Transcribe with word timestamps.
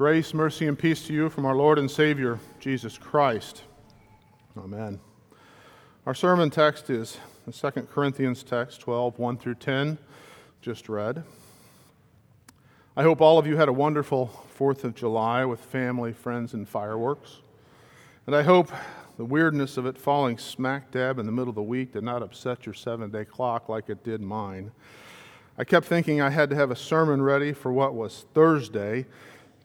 Grace, 0.00 0.32
mercy, 0.32 0.66
and 0.66 0.78
peace 0.78 1.06
to 1.06 1.12
you 1.12 1.28
from 1.28 1.44
our 1.44 1.54
Lord 1.54 1.78
and 1.78 1.90
Savior, 1.90 2.38
Jesus 2.58 2.96
Christ. 2.96 3.64
Amen. 4.56 4.98
Our 6.06 6.14
sermon 6.14 6.48
text 6.48 6.88
is 6.88 7.18
the 7.46 7.52
2 7.52 7.82
Corinthians 7.82 8.42
text, 8.42 8.80
12, 8.80 9.18
1 9.18 9.36
through 9.36 9.56
10, 9.56 9.98
just 10.62 10.88
read. 10.88 11.22
I 12.96 13.02
hope 13.02 13.20
all 13.20 13.38
of 13.38 13.46
you 13.46 13.58
had 13.58 13.68
a 13.68 13.74
wonderful 13.74 14.46
4th 14.58 14.84
of 14.84 14.94
July 14.94 15.44
with 15.44 15.60
family, 15.60 16.14
friends, 16.14 16.54
and 16.54 16.66
fireworks. 16.66 17.40
And 18.26 18.34
I 18.34 18.42
hope 18.42 18.72
the 19.18 19.26
weirdness 19.26 19.76
of 19.76 19.84
it 19.84 19.98
falling 19.98 20.38
smack 20.38 20.90
dab 20.90 21.18
in 21.18 21.26
the 21.26 21.32
middle 21.32 21.50
of 21.50 21.56
the 21.56 21.62
week 21.62 21.92
did 21.92 22.04
not 22.04 22.22
upset 22.22 22.64
your 22.64 22.74
seven 22.74 23.10
day 23.10 23.26
clock 23.26 23.68
like 23.68 23.90
it 23.90 24.02
did 24.02 24.22
mine. 24.22 24.70
I 25.58 25.64
kept 25.64 25.84
thinking 25.84 26.22
I 26.22 26.30
had 26.30 26.48
to 26.48 26.56
have 26.56 26.70
a 26.70 26.76
sermon 26.76 27.20
ready 27.20 27.52
for 27.52 27.70
what 27.70 27.92
was 27.92 28.24
Thursday 28.32 29.04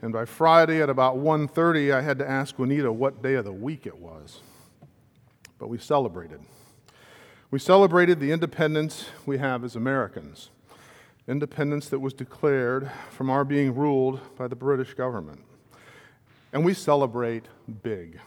and 0.02 0.12
by 0.12 0.26
Friday 0.26 0.82
at 0.82 0.90
about 0.90 1.18
1:30, 1.18 1.92
I 1.92 2.02
had 2.02 2.20
to 2.20 2.30
ask 2.30 2.60
Juanita 2.60 2.92
what 2.92 3.22
day 3.24 3.36
of 3.36 3.46
the 3.46 3.52
week 3.52 3.88
it 3.88 3.98
was. 3.98 4.42
But 5.58 5.70
we 5.70 5.78
celebrated. 5.78 6.42
We 7.50 7.60
celebrated 7.60 8.20
the 8.20 8.32
independence 8.32 9.10
we 9.26 9.38
have 9.38 9.64
as 9.64 9.76
Americans. 9.76 10.50
Independence 11.28 11.90
that 11.90 12.00
was 12.00 12.14
declared 12.14 12.92
from 13.10 13.30
our 13.30 13.46
being 13.46 13.74
ruled 13.74 14.20
by 14.38 14.48
the 14.48 14.56
British 14.56 14.94
government. 14.94 15.44
And 16.52 16.66
we 16.66 16.74
celebrate 16.74 17.46
big. 17.84 18.20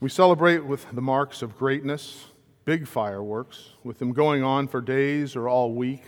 We 0.00 0.08
celebrate 0.08 0.64
with 0.64 0.86
the 0.92 1.00
marks 1.00 1.40
of 1.40 1.56
greatness, 1.56 2.26
big 2.64 2.86
fireworks, 2.86 3.70
with 3.84 3.98
them 3.98 4.12
going 4.12 4.42
on 4.42 4.68
for 4.68 4.80
days 4.80 5.34
or 5.34 5.48
all 5.48 5.72
week 5.72 6.02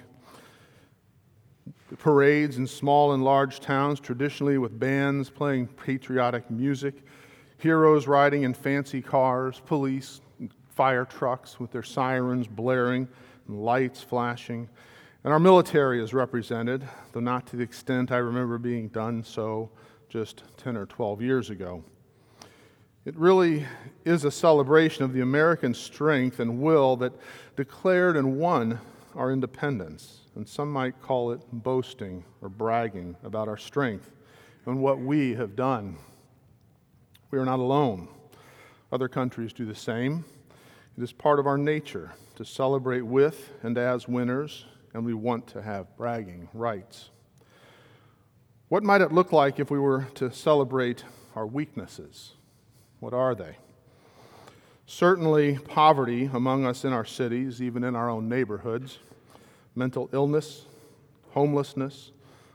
parades 1.98 2.58
in 2.58 2.66
small 2.66 3.12
and 3.12 3.24
large 3.24 3.60
towns, 3.60 4.00
traditionally 4.00 4.58
with 4.58 4.78
bands 4.78 5.28
playing 5.30 5.66
patriotic 5.66 6.50
music, 6.50 6.94
heroes 7.58 8.06
riding 8.06 8.42
in 8.44 8.54
fancy 8.54 9.02
cars, 9.02 9.60
police, 9.66 10.20
fire 10.68 11.04
trucks 11.04 11.58
with 11.58 11.70
their 11.72 11.82
sirens 11.82 12.46
blaring 12.46 13.08
and 13.48 13.64
lights 13.64 14.02
flashing. 14.02 14.68
And 15.24 15.32
our 15.32 15.40
military 15.40 16.02
is 16.02 16.14
represented, 16.14 16.88
though 17.12 17.20
not 17.20 17.46
to 17.48 17.56
the 17.56 17.62
extent 17.62 18.12
I 18.12 18.18
remember 18.18 18.56
being 18.56 18.88
done 18.88 19.22
so 19.22 19.70
just 20.08 20.44
10 20.56 20.76
or 20.76 20.86
12 20.86 21.20
years 21.20 21.50
ago. 21.50 21.84
It 23.04 23.16
really 23.16 23.66
is 24.04 24.24
a 24.24 24.30
celebration 24.30 25.04
of 25.04 25.12
the 25.12 25.20
American 25.20 25.74
strength 25.74 26.40
and 26.40 26.60
will 26.60 26.96
that 26.96 27.12
declared 27.56 28.16
and 28.16 28.38
won 28.38 28.80
our 29.14 29.32
independence 29.32 30.19
and 30.40 30.48
some 30.48 30.72
might 30.72 31.02
call 31.02 31.32
it 31.32 31.40
boasting 31.52 32.24
or 32.40 32.48
bragging 32.48 33.14
about 33.22 33.46
our 33.46 33.58
strength 33.58 34.10
and 34.64 34.80
what 34.80 34.98
we 34.98 35.34
have 35.34 35.54
done. 35.54 35.98
We 37.30 37.38
are 37.38 37.44
not 37.44 37.58
alone. 37.58 38.08
Other 38.90 39.06
countries 39.06 39.52
do 39.52 39.66
the 39.66 39.74
same. 39.74 40.24
It 40.96 41.02
is 41.02 41.12
part 41.12 41.40
of 41.40 41.46
our 41.46 41.58
nature 41.58 42.12
to 42.36 42.46
celebrate 42.46 43.02
with 43.02 43.52
and 43.62 43.76
as 43.76 44.08
winners, 44.08 44.64
and 44.94 45.04
we 45.04 45.12
want 45.12 45.46
to 45.48 45.60
have 45.60 45.94
bragging 45.98 46.48
rights. 46.54 47.10
What 48.70 48.82
might 48.82 49.02
it 49.02 49.12
look 49.12 49.32
like 49.32 49.60
if 49.60 49.70
we 49.70 49.78
were 49.78 50.06
to 50.14 50.32
celebrate 50.32 51.04
our 51.36 51.46
weaknesses? 51.46 52.32
What 52.98 53.12
are 53.12 53.34
they? 53.34 53.56
Certainly, 54.86 55.58
poverty 55.58 56.30
among 56.32 56.64
us 56.64 56.82
in 56.86 56.94
our 56.94 57.04
cities, 57.04 57.60
even 57.60 57.84
in 57.84 57.94
our 57.94 58.08
own 58.08 58.26
neighborhoods 58.26 59.00
mental 59.80 60.10
illness, 60.12 60.66
homelessness, 61.30 62.12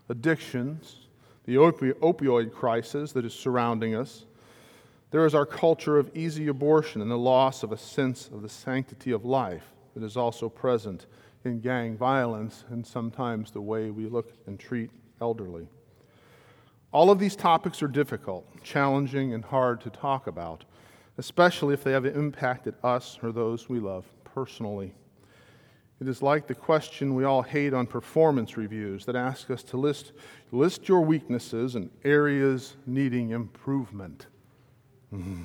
addictions, 0.09 1.07
the 1.45 1.55
opi- 1.55 1.93
opioid 1.93 2.53
crisis 2.53 3.11
that 3.13 3.25
is 3.25 3.33
surrounding 3.33 3.95
us. 3.95 4.25
There 5.09 5.25
is 5.25 5.33
our 5.33 5.45
culture 5.45 5.97
of 5.97 6.15
easy 6.15 6.47
abortion 6.47 7.01
and 7.01 7.09
the 7.09 7.17
loss 7.17 7.63
of 7.63 7.71
a 7.71 7.77
sense 7.77 8.27
of 8.27 8.43
the 8.43 8.49
sanctity 8.49 9.11
of 9.11 9.25
life 9.25 9.73
that 9.95 10.03
is 10.03 10.15
also 10.15 10.49
present 10.49 11.07
in 11.43 11.61
gang 11.61 11.97
violence 11.97 12.63
and 12.69 12.85
sometimes 12.85 13.49
the 13.49 13.61
way 13.61 13.89
we 13.89 14.05
look 14.05 14.31
and 14.45 14.59
treat 14.59 14.91
elderly. 15.19 15.67
All 16.93 17.09
of 17.09 17.17
these 17.17 17.35
topics 17.35 17.81
are 17.81 17.87
difficult, 17.87 18.45
challenging, 18.63 19.33
and 19.33 19.43
hard 19.43 19.81
to 19.81 19.89
talk 19.89 20.27
about, 20.27 20.63
especially 21.17 21.73
if 21.73 21.83
they 21.83 21.91
have 21.91 22.05
impacted 22.05 22.75
us 22.83 23.17
or 23.23 23.31
those 23.31 23.67
we 23.67 23.79
love 23.79 24.05
personally. 24.23 24.93
It 26.01 26.09
is 26.09 26.21
like 26.21 26.47
the 26.47 26.55
question 26.55 27.15
we 27.15 27.23
all 27.23 27.41
hate 27.41 27.73
on 27.73 27.87
performance 27.87 28.57
reviews 28.57 29.05
that 29.05 29.15
ask 29.15 29.49
us 29.49 29.63
to 29.63 29.77
list, 29.77 30.11
list 30.51 30.89
your 30.89 31.01
weaknesses 31.01 31.75
and 31.75 31.89
areas 32.03 32.75
needing 32.85 33.29
improvement. 33.29 34.27
Mm-hmm. 35.13 35.43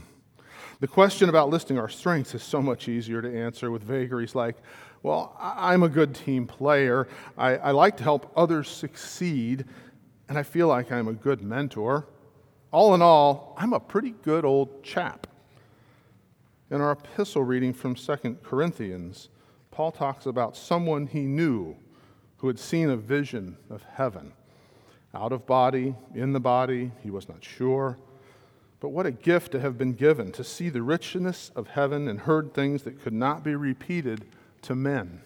The 0.81 0.89
question 0.89 1.29
about 1.29 1.51
listing 1.51 1.79
our 1.79 1.89
strengths 1.89 2.35
is 2.35 2.43
so 2.43 2.61
much 2.61 2.89
easier 2.89 3.23
to 3.23 3.39
answer 3.39 3.71
with 3.71 3.83
vagaries 3.83 4.35
like, 4.35 4.57
well, 5.03 5.37
I'm 5.39 5.83
a 5.83 5.89
good 5.89 6.15
team 6.15 6.47
player, 6.47 7.07
I, 7.39 7.57
I 7.57 7.71
like 7.71 7.97
to 7.99 8.03
help 8.03 8.33
others 8.37 8.69
succeed, 8.69 9.65
and 10.29 10.37
I 10.37 10.43
feel 10.43 10.69
like 10.69 10.91
I'm 10.91 11.09
a 11.09 11.13
good 11.13 11.43
mentor. 11.43 12.07
All 12.73 12.95
in 12.95 13.03
all, 13.03 13.55
I'm 13.59 13.73
a 13.73 13.81
pretty 13.81 14.15
good 14.23 14.45
old 14.45 14.83
chap. 14.83 15.27
In 16.71 16.81
our 16.81 16.93
epistle 16.93 17.43
reading 17.45 17.73
from 17.73 17.95
2 17.95 18.39
Corinthians, 18.43 19.29
Paul 19.71 19.93
talks 19.93 20.27
about 20.27 20.57
someone 20.57 21.07
he 21.07 21.21
knew 21.21 21.77
who 22.39 22.47
had 22.49 22.59
seen 22.59 22.91
a 22.91 22.97
vision 22.97 23.57
of 23.69 23.83
heaven. 23.83 24.33
Out 25.15 25.33
of 25.33 25.47
body, 25.47 25.95
in 26.15 26.33
the 26.33 26.41
body, 26.41 26.93
he 27.03 27.11
was 27.11 27.29
not 27.29 27.45
sure. 27.45 27.99
But 28.81 28.91
what 28.91 29.07
a 29.07 29.11
gift 29.11 29.53
to 29.53 29.61
have 29.61 29.77
been 29.77 29.93
given 29.93 30.33
to 30.33 30.45
see 30.45 30.71
the 30.71 30.83
richness 30.83 31.51
of 31.55 31.69
heaven 31.69 32.09
and 32.09 32.21
heard 32.21 32.55
things 32.55 32.83
that 32.85 33.03
could 33.03 33.13
not 33.13 33.45
be 33.45 33.55
repeated 33.55 34.25
to 34.63 34.75
men 34.75 35.23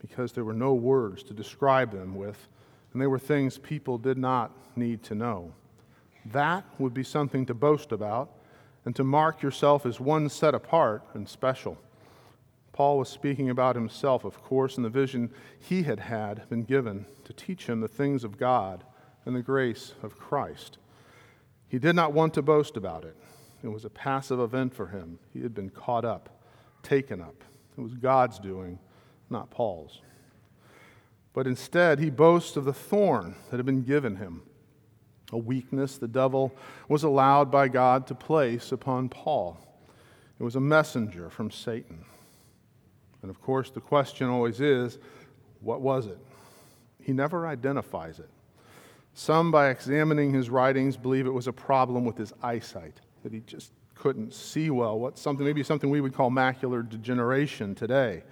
because 0.00 0.32
there 0.32 0.44
were 0.44 0.52
no 0.52 0.74
words 0.74 1.22
to 1.24 1.34
describe 1.34 1.90
them 1.90 2.14
with, 2.14 2.48
and 2.92 3.02
they 3.02 3.06
were 3.06 3.18
things 3.18 3.58
people 3.58 3.98
did 3.98 4.18
not 4.18 4.52
need 4.76 5.02
to 5.02 5.14
know. 5.14 5.52
That 6.26 6.64
would 6.78 6.94
be 6.94 7.02
something 7.02 7.46
to 7.46 7.54
boast 7.54 7.92
about 7.92 8.30
and 8.84 8.94
to 8.96 9.04
mark 9.04 9.42
yourself 9.42 9.84
as 9.84 9.98
one 9.98 10.28
set 10.28 10.54
apart 10.54 11.02
and 11.14 11.28
special. 11.28 11.78
Paul 12.76 12.98
was 12.98 13.08
speaking 13.08 13.48
about 13.48 13.74
himself, 13.74 14.22
of 14.22 14.42
course, 14.42 14.76
and 14.76 14.84
the 14.84 14.90
vision 14.90 15.30
he 15.58 15.84
had 15.84 15.98
had 15.98 16.46
been 16.50 16.62
given 16.62 17.06
to 17.24 17.32
teach 17.32 17.64
him 17.64 17.80
the 17.80 17.88
things 17.88 18.22
of 18.22 18.36
God 18.36 18.84
and 19.24 19.34
the 19.34 19.40
grace 19.40 19.94
of 20.02 20.18
Christ. 20.18 20.76
He 21.68 21.78
did 21.78 21.96
not 21.96 22.12
want 22.12 22.34
to 22.34 22.42
boast 22.42 22.76
about 22.76 23.06
it. 23.06 23.16
It 23.62 23.68
was 23.68 23.86
a 23.86 23.90
passive 23.90 24.40
event 24.40 24.74
for 24.74 24.88
him. 24.88 25.18
He 25.32 25.40
had 25.40 25.54
been 25.54 25.70
caught 25.70 26.04
up, 26.04 26.28
taken 26.82 27.22
up. 27.22 27.42
It 27.78 27.80
was 27.80 27.94
God's 27.94 28.38
doing, 28.38 28.78
not 29.30 29.48
Paul's. 29.48 30.02
But 31.32 31.46
instead, 31.46 31.98
he 31.98 32.10
boasts 32.10 32.58
of 32.58 32.66
the 32.66 32.74
thorn 32.74 33.36
that 33.50 33.56
had 33.56 33.64
been 33.64 33.84
given 33.84 34.16
him, 34.16 34.42
a 35.32 35.38
weakness 35.38 35.96
the 35.96 36.08
devil 36.08 36.54
was 36.90 37.04
allowed 37.04 37.50
by 37.50 37.68
God 37.68 38.06
to 38.08 38.14
place 38.14 38.70
upon 38.70 39.08
Paul. 39.08 39.56
It 40.38 40.42
was 40.42 40.56
a 40.56 40.60
messenger 40.60 41.30
from 41.30 41.50
Satan. 41.50 42.04
And 43.22 43.30
of 43.30 43.40
course, 43.40 43.70
the 43.70 43.80
question 43.80 44.28
always 44.28 44.60
is 44.60 44.98
what 45.60 45.80
was 45.80 46.06
it? 46.06 46.18
He 47.02 47.12
never 47.12 47.46
identifies 47.46 48.18
it. 48.18 48.28
Some, 49.14 49.50
by 49.50 49.70
examining 49.70 50.34
his 50.34 50.50
writings, 50.50 50.96
believe 50.96 51.26
it 51.26 51.30
was 51.30 51.46
a 51.46 51.52
problem 51.52 52.04
with 52.04 52.18
his 52.18 52.32
eyesight, 52.42 53.00
that 53.22 53.32
he 53.32 53.40
just 53.46 53.72
couldn't 53.94 54.34
see 54.34 54.70
well. 54.70 54.98
What 54.98 55.18
something, 55.18 55.46
maybe 55.46 55.62
something 55.62 55.88
we 55.88 56.00
would 56.00 56.14
call 56.14 56.30
macular 56.30 56.86
degeneration 56.86 57.74
today. 57.74 58.22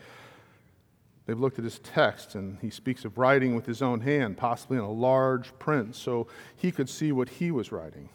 They've 1.27 1.41
looked 1.41 1.59
at 1.59 1.65
his 1.65 1.79
text, 1.79 2.35
and 2.35 2.59
he 2.61 2.69
speaks 2.69 3.07
of 3.07 3.17
writing 3.17 3.57
with 3.57 3.65
his 3.65 3.81
own 3.81 4.01
hand, 4.01 4.37
possibly 4.37 4.77
in 4.77 4.85
a 4.85 4.93
large 4.93 5.59
print, 5.59 5.97
so 5.97 6.27
he 6.55 6.71
could 6.71 6.89
see 6.89 7.13
what 7.13 7.31
he 7.31 7.51
was 7.51 7.73
writing. 7.73 8.11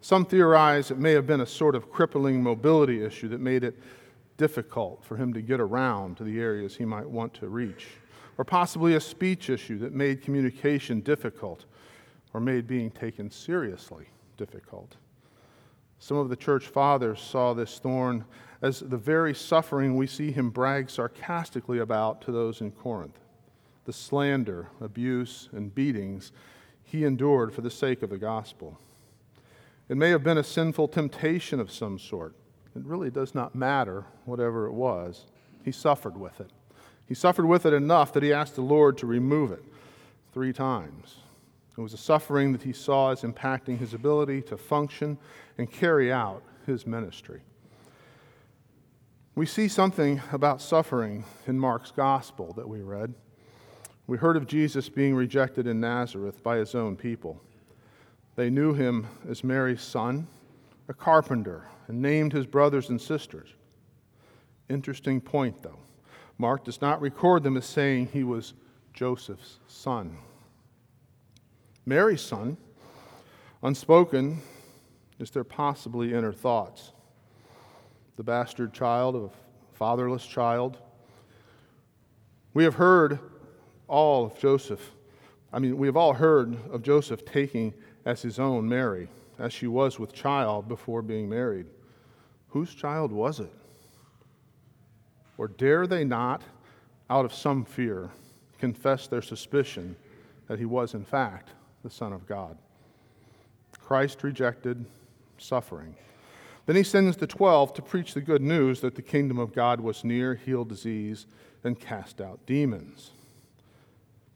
Some 0.00 0.26
theorize 0.26 0.90
it 0.90 0.98
may 0.98 1.12
have 1.12 1.26
been 1.26 1.40
a 1.40 1.46
sort 1.46 1.76
of 1.76 1.92
crippling 1.92 2.42
mobility 2.42 3.04
issue 3.04 3.28
that 3.28 3.40
made 3.40 3.62
it 3.62 3.78
difficult 4.36 5.04
for 5.04 5.16
him 5.16 5.32
to 5.32 5.42
get 5.42 5.60
around 5.60 6.16
to 6.16 6.24
the 6.24 6.40
areas 6.40 6.76
he 6.76 6.84
might 6.84 7.08
want 7.08 7.34
to 7.34 7.48
reach, 7.48 7.86
or 8.38 8.44
possibly 8.44 8.94
a 8.94 9.00
speech 9.00 9.50
issue 9.50 9.78
that 9.78 9.92
made 9.92 10.22
communication 10.22 11.00
difficult 11.00 11.64
or 12.32 12.40
made 12.40 12.66
being 12.66 12.90
taken 12.90 13.30
seriously 13.30 14.06
difficult. 14.36 14.96
Some 15.98 16.16
of 16.16 16.28
the 16.28 16.36
church 16.36 16.66
fathers 16.66 17.20
saw 17.20 17.54
this 17.54 17.78
thorn 17.78 18.24
as 18.60 18.80
the 18.80 18.96
very 18.96 19.34
suffering 19.34 19.96
we 19.96 20.06
see 20.06 20.32
him 20.32 20.50
brag 20.50 20.90
sarcastically 20.90 21.78
about 21.78 22.20
to 22.22 22.32
those 22.32 22.60
in 22.60 22.72
Corinth 22.72 23.18
the 23.84 23.92
slander, 23.92 24.68
abuse, 24.80 25.50
and 25.52 25.74
beatings 25.74 26.32
he 26.82 27.04
endured 27.04 27.52
for 27.52 27.60
the 27.60 27.70
sake 27.70 28.02
of 28.02 28.08
the 28.08 28.16
gospel. 28.16 28.78
It 29.90 29.98
may 29.98 30.08
have 30.08 30.24
been 30.24 30.38
a 30.38 30.44
sinful 30.44 30.88
temptation 30.88 31.60
of 31.60 31.70
some 31.70 31.98
sort 31.98 32.34
it 32.76 32.84
really 32.84 33.10
does 33.10 33.34
not 33.34 33.54
matter, 33.54 34.04
whatever 34.24 34.66
it 34.66 34.72
was. 34.72 35.26
He 35.64 35.72
suffered 35.72 36.16
with 36.16 36.40
it. 36.40 36.50
He 37.06 37.14
suffered 37.14 37.46
with 37.46 37.66
it 37.66 37.72
enough 37.72 38.12
that 38.12 38.22
he 38.22 38.32
asked 38.32 38.54
the 38.56 38.62
Lord 38.62 38.98
to 38.98 39.06
remove 39.06 39.52
it 39.52 39.64
three 40.32 40.52
times. 40.52 41.16
It 41.76 41.80
was 41.80 41.92
a 41.92 41.98
suffering 41.98 42.52
that 42.52 42.62
he 42.62 42.72
saw 42.72 43.10
as 43.10 43.22
impacting 43.22 43.78
his 43.78 43.94
ability 43.94 44.42
to 44.42 44.56
function 44.56 45.18
and 45.58 45.70
carry 45.70 46.12
out 46.12 46.42
his 46.66 46.86
ministry. 46.86 47.42
We 49.34 49.46
see 49.46 49.66
something 49.66 50.22
about 50.32 50.62
suffering 50.62 51.24
in 51.46 51.58
Mark's 51.58 51.90
gospel 51.90 52.52
that 52.52 52.68
we 52.68 52.82
read. 52.82 53.14
We 54.06 54.18
heard 54.18 54.36
of 54.36 54.46
Jesus 54.46 54.88
being 54.88 55.14
rejected 55.14 55.66
in 55.66 55.80
Nazareth 55.80 56.42
by 56.42 56.58
his 56.58 56.74
own 56.74 56.96
people. 56.96 57.40
They 58.36 58.50
knew 58.50 58.74
him 58.74 59.06
as 59.28 59.42
Mary's 59.42 59.82
son, 59.82 60.28
a 60.88 60.94
carpenter, 60.94 61.64
and 61.86 62.00
named 62.00 62.32
his 62.32 62.46
brothers 62.46 62.88
and 62.88 63.00
sisters. 63.00 63.50
Interesting 64.68 65.20
point, 65.20 65.62
though. 65.62 65.78
Mark 66.38 66.64
does 66.64 66.80
not 66.80 67.00
record 67.00 67.42
them 67.42 67.56
as 67.56 67.66
saying 67.66 68.08
he 68.12 68.24
was 68.24 68.54
Joseph's 68.92 69.58
son. 69.66 70.16
Mary's 71.86 72.22
son, 72.22 72.56
unspoken, 73.62 74.40
is 75.18 75.30
there 75.30 75.44
possibly 75.44 76.14
in 76.14 76.24
her 76.24 76.32
thoughts? 76.32 76.92
The 78.16 78.24
bastard 78.24 78.72
child 78.72 79.16
of 79.16 79.24
a 79.24 79.30
fatherless 79.74 80.26
child. 80.26 80.78
We 82.52 82.64
have 82.64 82.74
heard 82.74 83.18
all 83.86 84.26
of 84.26 84.38
Joseph. 84.38 84.92
I 85.52 85.58
mean, 85.58 85.76
we 85.76 85.86
have 85.86 85.96
all 85.96 86.14
heard 86.14 86.56
of 86.70 86.82
Joseph 86.82 87.24
taking 87.24 87.74
as 88.04 88.22
his 88.22 88.38
own 88.38 88.68
Mary, 88.68 89.08
as 89.38 89.52
she 89.52 89.66
was 89.66 89.98
with 89.98 90.12
child 90.12 90.68
before 90.68 91.02
being 91.02 91.28
married. 91.28 91.66
Whose 92.48 92.74
child 92.74 93.12
was 93.12 93.40
it? 93.40 93.52
Or 95.36 95.48
dare 95.48 95.86
they 95.86 96.04
not, 96.04 96.42
out 97.10 97.24
of 97.24 97.34
some 97.34 97.64
fear, 97.64 98.10
confess 98.58 99.08
their 99.08 99.22
suspicion 99.22 99.96
that 100.46 100.58
he 100.58 100.64
was, 100.64 100.94
in 100.94 101.04
fact, 101.04 101.50
the 101.82 101.90
Son 101.90 102.12
of 102.12 102.26
God? 102.26 102.56
Christ 103.80 104.22
rejected 104.22 104.84
suffering. 105.36 105.96
Then 106.66 106.76
he 106.76 106.82
sends 106.82 107.16
the 107.16 107.26
twelve 107.26 107.74
to 107.74 107.82
preach 107.82 108.14
the 108.14 108.20
good 108.20 108.40
news 108.40 108.80
that 108.80 108.94
the 108.94 109.02
kingdom 109.02 109.38
of 109.38 109.52
God 109.52 109.80
was 109.80 110.04
near, 110.04 110.34
heal 110.34 110.64
disease, 110.64 111.26
and 111.62 111.78
cast 111.78 112.20
out 112.20 112.46
demons. 112.46 113.10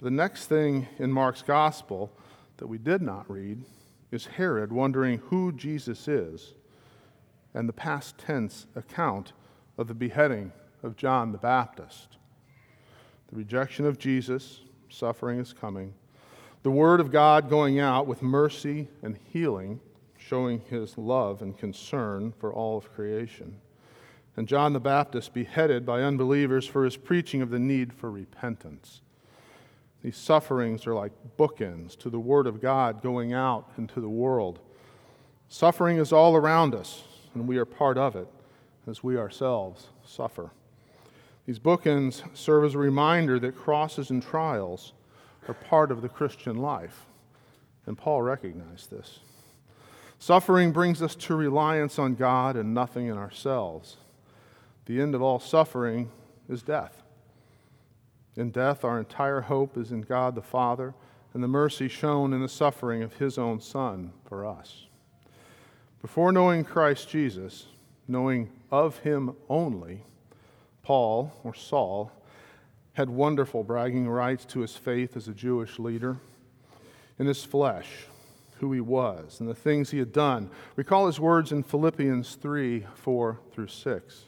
The 0.01 0.11
next 0.11 0.47
thing 0.47 0.87
in 0.99 1.13
Mark's 1.13 1.43
gospel 1.43 2.13
that 2.59 2.67
we 2.67 2.79
did 2.79 3.01
not 3.01 3.31
read 3.31 3.65
is 4.11 4.27
Herod 4.27 4.73
wondering 4.73 5.19
who 5.19 5.53
Jesus 5.53 6.09
is 6.09 6.55
and 7.55 7.69
the 7.69 7.73
past 7.73 8.19
tense 8.19 8.67
account 8.75 9.33
of 9.77 9.89
the 9.89 9.95
beheading 9.95 10.53
of 10.83 10.97
John 10.97 11.33
the 11.33 11.39
Baptist. 11.39 12.17
The 13.29 13.37
rejection 13.37 13.85
of 13.85 13.99
Jesus, 13.99 14.61
suffering 14.89 15.39
is 15.39 15.53
coming. 15.53 15.95
The 16.63 16.71
word 16.71 17.01
of 17.01 17.13
God 17.13 17.51
going 17.51 17.79
out 17.79 18.07
with 18.07 18.23
mercy 18.23 18.89
and 19.03 19.19
healing, 19.33 19.81
showing 20.17 20.61
his 20.69 20.99
love 20.99 21.43
and 21.43 21.57
concern 21.57 22.33
for 22.39 22.53
all 22.53 22.77
of 22.77 22.93
creation. 22.93 23.61
And 24.37 24.49
John 24.49 24.73
the 24.73 24.81
Baptist 24.81 25.35
beheaded 25.35 25.85
by 25.85 26.03
unbelievers 26.03 26.67
for 26.67 26.85
his 26.85 26.97
preaching 26.97 27.43
of 27.43 27.51
the 27.51 27.59
need 27.59 27.93
for 27.93 28.11
repentance. 28.11 29.03
These 30.03 30.17
sufferings 30.17 30.87
are 30.87 30.95
like 30.95 31.13
bookends 31.37 31.99
to 31.99 32.11
the 32.11 32.21
Word 32.21 32.47
of 32.47 32.61
God 32.61 33.03
going 33.03 33.33
out 33.33 33.71
into 33.77 34.01
the 34.01 34.09
world. 34.09 34.61
Suffering 35.49 35.99
is 35.99 36.13
all 36.13 36.37
around 36.37 36.75
us, 36.75 37.03
and 37.35 37.49
we 37.49 37.57
are 37.57 37.65
part 37.65 37.99
of 37.99 38.15
it 38.15 38.29
as 38.87 39.03
we 39.03 39.17
ourselves 39.17 39.89
suffer. 40.05 40.51
These 41.47 41.59
bookends 41.59 42.23
serve 42.37 42.65
as 42.65 42.75
a 42.75 42.79
reminder 42.79 43.39
that 43.41 43.57
crosses 43.57 44.11
and 44.11 44.23
trials 44.23 44.93
are 45.49 45.55
part 45.55 45.91
of 45.91 46.03
the 46.03 46.09
Christian 46.09 46.59
life, 46.59 47.07
and 47.87 47.97
Paul 47.97 48.23
recognized 48.23 48.91
this. 48.91 49.21
Suffering 50.19 50.73
brings 50.73 51.01
us 51.01 51.15
to 51.15 51.35
reliance 51.35 51.99
on 51.99 52.15
God 52.15 52.57
and 52.57 52.75
nothing 52.75 53.07
in 53.07 53.17
ourselves. 53.17 53.97
The 54.87 55.01
end 55.01 55.15
of 55.15 55.23
all 55.23 55.39
suffering 55.39 56.11
is 56.49 56.63
death. 56.63 57.03
In 58.39 58.51
death, 58.51 58.85
our 58.85 59.01
entire 59.01 59.41
hope 59.41 59.77
is 59.77 59.91
in 59.91 60.03
God 60.03 60.37
the 60.37 60.43
Father 60.43 60.95
and 61.35 61.43
the 61.43 61.49
mercy 61.49 61.89
shown 61.89 62.33
in 62.33 62.41
the 62.41 62.49
suffering 62.49 63.03
of 63.03 63.15
His 63.15 63.37
own 63.37 63.61
Son 63.61 64.13
for 64.25 64.47
us. 64.47 64.87
Before 66.01 66.31
knowing 66.31 66.63
Christ 66.63 67.09
Jesus, 67.09 67.67
knowing 68.07 68.51
of 68.71 68.99
Him 68.99 69.35
only, 69.49 70.05
Paul, 70.85 71.33
or 71.43 71.53
Saul, 71.53 72.13
had 72.93 73.11
wonderful 73.11 73.65
bragging 73.65 74.09
rights 74.09 74.45
to 74.45 74.61
his 74.61 74.77
faith 74.77 75.17
as 75.17 75.27
a 75.27 75.35
Jewish 75.35 75.81
leader. 75.81 76.19
In 77.19 77.27
his 77.27 77.45
flesh, 77.45 78.07
who 78.61 78.73
he 78.73 78.81
was, 78.81 79.41
and 79.41 79.49
the 79.49 79.55
things 79.55 79.91
he 79.91 79.99
had 79.99 80.13
done. 80.13 80.51
Recall 80.77 81.07
his 81.07 81.19
words 81.19 81.51
in 81.51 81.65
Philippians 81.65 82.37
3 82.37 82.87
4 82.95 83.41
through 83.53 83.67
6. 83.67 84.25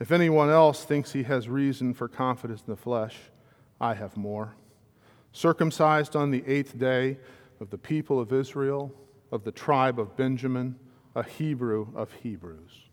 If 0.00 0.12
anyone 0.12 0.48
else 0.48 0.84
thinks 0.84 1.12
he 1.12 1.24
has 1.24 1.48
reason 1.48 1.92
for 1.92 2.06
confidence 2.06 2.62
in 2.64 2.72
the 2.72 2.76
flesh, 2.76 3.16
I 3.80 3.94
have 3.94 4.16
more. 4.16 4.54
Circumcised 5.32 6.14
on 6.14 6.30
the 6.30 6.44
eighth 6.46 6.78
day 6.78 7.18
of 7.60 7.70
the 7.70 7.78
people 7.78 8.20
of 8.20 8.32
Israel, 8.32 8.92
of 9.32 9.42
the 9.42 9.50
tribe 9.50 9.98
of 9.98 10.16
Benjamin, 10.16 10.76
a 11.16 11.24
Hebrew 11.24 11.88
of 11.96 12.12
Hebrews. 12.12 12.88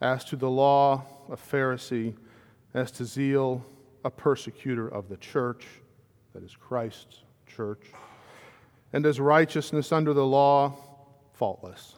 As 0.00 0.24
to 0.26 0.36
the 0.36 0.48
law, 0.48 1.04
a 1.28 1.36
Pharisee. 1.36 2.14
As 2.72 2.92
to 2.92 3.04
zeal, 3.04 3.66
a 4.04 4.10
persecutor 4.10 4.88
of 4.88 5.08
the 5.08 5.16
church, 5.16 5.66
that 6.34 6.44
is 6.44 6.54
Christ's 6.54 7.24
church. 7.46 7.86
And 8.92 9.04
as 9.04 9.18
righteousness 9.18 9.90
under 9.90 10.14
the 10.14 10.24
law, 10.24 10.76
faultless. 11.32 11.96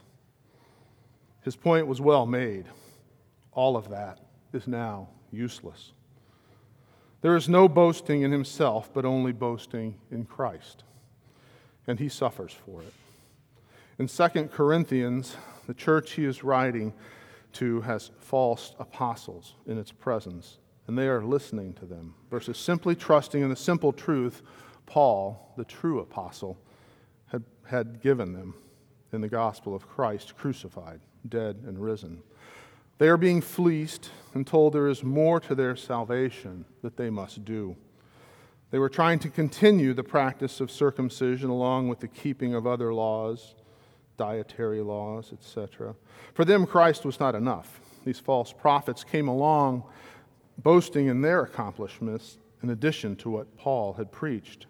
His 1.43 1.57
point 1.57 1.87
was 1.87 2.01
well 2.01 2.25
made. 2.25 2.65
All 3.53 3.77
of 3.77 3.91
that 3.91 4.21
is 4.53 4.67
now 4.67 5.09
useless. 5.31 5.93
There 7.23 7.37
is 7.37 7.49
no 7.49 7.69
boasting 7.69 8.23
in 8.23 8.33
himself, 8.33 8.91
but 8.93 9.05
only 9.05 9.33
boasting 9.33 9.97
in 10.11 10.25
Christ. 10.25 10.85
And 11.87 11.99
he 11.99 12.09
suffers 12.09 12.53
for 12.53 12.83
it. 12.83 12.95
In 13.99 14.07
2 14.07 14.49
Corinthians, 14.49 15.37
the 15.67 15.75
church 15.75 16.13
he 16.13 16.25
is 16.25 16.43
writing 16.43 16.95
to 17.53 17.83
has 17.83 18.11
false 18.19 18.75
apostles 18.79 19.55
in 19.67 19.77
its 19.77 19.93
presence, 19.93 20.59
and 20.87 20.97
they 20.97 21.09
are 21.09 21.23
listening 21.23 21.75
to 21.75 21.85
them 21.85 22.15
versus 22.31 22.57
simply 22.57 22.95
trusting 22.95 23.43
in 23.43 23.51
the 23.51 23.57
simple 23.57 23.93
truth 23.93 24.43
Paul, 24.87 25.53
the 25.57 25.65
true 25.65 26.01
apostle, 26.01 26.59
had, 27.27 27.45
had 27.65 28.01
given 28.01 28.33
them 28.33 28.55
in 29.13 29.21
the 29.21 29.29
gospel 29.29 29.75
of 29.75 29.87
Christ 29.87 30.37
crucified, 30.37 31.01
dead, 31.29 31.63
and 31.67 31.79
risen. 31.79 32.23
They 33.01 33.09
are 33.09 33.17
being 33.17 33.41
fleeced 33.41 34.11
and 34.35 34.47
told 34.47 34.75
there 34.75 34.87
is 34.87 35.03
more 35.03 35.41
to 35.41 35.55
their 35.55 35.75
salvation 35.75 36.67
that 36.83 36.99
they 36.99 37.09
must 37.09 37.47
do. 37.47 37.75
They 38.71 38.79
were 38.79 38.91
trying 38.91 39.21
to 39.21 39.31
continue 39.31 39.95
the 39.95 40.05
practice 40.05 40.61
of 40.61 40.71
circumcision 40.71 41.49
along 41.49 41.89
with 41.89 42.01
the 42.01 42.09
keeping 42.09 42.53
of 42.53 42.67
other 42.67 42.93
laws, 42.93 43.55
dietary 44.19 44.83
laws, 44.83 45.33
etc. 45.33 45.95
For 46.35 46.45
them, 46.45 46.67
Christ 46.67 47.07
was 47.07 47.19
not 47.19 47.35
enough. 47.35 47.81
These 48.05 48.21
false 48.21 48.53
prophets 48.53 49.03
came 49.03 49.29
along 49.29 49.83
boasting 50.59 51.07
in 51.07 51.23
their 51.23 51.41
accomplishments 51.41 52.37
in 52.63 52.69
addition 52.69 53.17
to 53.17 53.31
what 53.31 53.57
Paul 53.57 53.95
had 53.95 54.13
preached. 54.13 54.67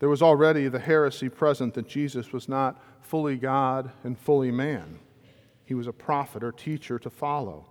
There 0.00 0.08
was 0.08 0.22
already 0.22 0.66
the 0.66 0.80
heresy 0.80 1.28
present 1.28 1.74
that 1.74 1.86
Jesus 1.86 2.32
was 2.32 2.48
not 2.48 2.82
fully 3.00 3.36
God 3.36 3.92
and 4.02 4.18
fully 4.18 4.50
man. 4.50 4.98
He 5.68 5.74
was 5.74 5.86
a 5.86 5.92
prophet 5.92 6.42
or 6.42 6.50
teacher 6.50 6.98
to 6.98 7.10
follow. 7.10 7.66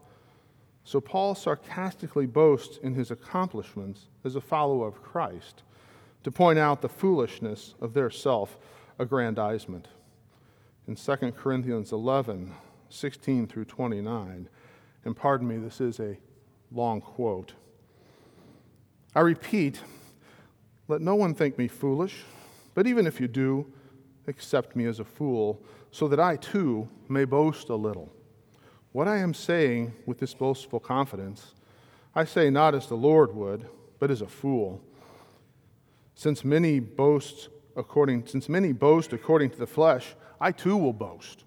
So 0.83 1.01
Paul 1.01 1.33
sarcastically 1.33 2.27
boasts 2.27 2.77
in 2.77 2.93
his 2.93 3.09
accomplishments 3.09 4.05
as 4.23 4.35
a 4.35 4.39
follower 4.39 4.87
of 4.87 5.01
Christ 5.01 5.63
to 6.23 6.29
point 6.29 6.59
out 6.59 6.83
the 6.83 6.89
foolishness 6.89 7.73
of 7.81 7.95
their 7.95 8.11
self 8.11 8.59
aggrandizement. 8.99 9.87
In 10.87 10.95
2 10.95 11.15
Corinthians 11.31 11.91
11, 11.91 12.53
16 12.89 13.47
through 13.47 13.65
29, 13.65 14.47
and 15.03 15.17
pardon 15.17 15.47
me, 15.47 15.57
this 15.57 15.81
is 15.81 15.99
a 15.99 16.19
long 16.71 17.01
quote. 17.01 17.53
I 19.15 19.21
repeat, 19.21 19.81
let 20.87 21.01
no 21.01 21.15
one 21.15 21.33
think 21.33 21.57
me 21.57 21.67
foolish, 21.67 22.25
but 22.75 22.85
even 22.85 23.07
if 23.07 23.19
you 23.19 23.27
do, 23.27 23.65
accept 24.27 24.75
me 24.75 24.85
as 24.85 24.99
a 24.99 25.03
fool 25.03 25.63
so 25.91 26.08
that 26.08 26.20
I 26.20 26.36
too 26.36 26.88
may 27.08 27.25
boast 27.25 27.70
a 27.70 27.75
little. 27.75 28.12
What 28.91 29.08
I 29.08 29.17
am 29.17 29.34
saying 29.34 29.94
with 30.06 30.20
this 30.20 30.34
boastful 30.34 30.79
confidence, 30.79 31.53
I 32.15 32.25
say 32.25 32.50
not 32.50 32.74
as 32.74 32.88
the 32.88 32.96
Lord 32.96 33.36
would, 33.36 33.67
but 34.00 34.12
as 34.12 34.22
a 34.22 34.27
fool. 34.27 34.82
Since 36.15 36.44
many 36.44 36.79
boast 36.79 37.50
according, 37.75 38.25
since 38.25 38.50
many 38.50 38.74
boast 38.74 39.13
according 39.13 39.51
to 39.51 39.58
the 39.58 39.67
flesh, 39.67 40.15
I 40.41 40.51
too 40.51 40.77
will 40.77 40.94
boast. 40.94 41.44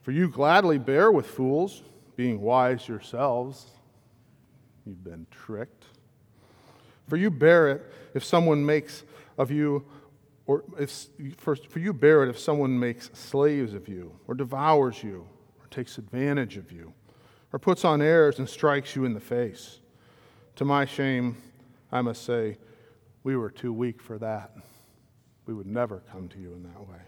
For 0.00 0.12
you 0.12 0.28
gladly 0.28 0.78
bear 0.78 1.12
with 1.12 1.26
fools, 1.26 1.82
being 2.16 2.40
wise 2.40 2.88
yourselves. 2.88 3.66
You've 4.86 5.04
been 5.04 5.26
tricked. 5.30 5.84
For 7.08 7.16
you 7.16 7.30
bear 7.30 7.68
it 7.68 7.92
if 8.14 8.24
someone 8.24 8.64
makes 8.64 9.04
of 9.36 9.50
you 9.50 9.84
Or 10.46 10.62
if, 10.78 11.08
for, 11.36 11.56
for 11.56 11.78
you 11.80 11.92
bear 11.92 12.22
it 12.22 12.28
if 12.28 12.38
someone 12.38 12.78
makes 12.78 13.10
slaves 13.12 13.74
of 13.74 13.88
you, 13.88 14.12
or 14.28 14.34
devours 14.34 15.02
you, 15.02 15.26
or 15.60 15.66
takes 15.70 15.98
advantage 15.98 16.56
of 16.56 16.70
you, 16.70 16.92
or 17.52 17.58
puts 17.58 17.84
on 17.84 18.00
airs 18.00 18.38
and 18.38 18.48
strikes 18.48 18.94
you 18.94 19.04
in 19.04 19.14
the 19.14 19.20
face. 19.20 19.80
To 20.56 20.64
my 20.64 20.84
shame, 20.84 21.36
I 21.90 22.00
must 22.02 22.24
say, 22.24 22.58
we 23.24 23.36
were 23.36 23.50
too 23.50 23.72
weak 23.72 24.00
for 24.00 24.18
that. 24.18 24.52
We 25.46 25.54
would 25.54 25.66
never 25.66 26.02
come 26.12 26.28
to 26.28 26.38
you 26.38 26.52
in 26.52 26.62
that 26.62 26.80
way. 26.88 27.00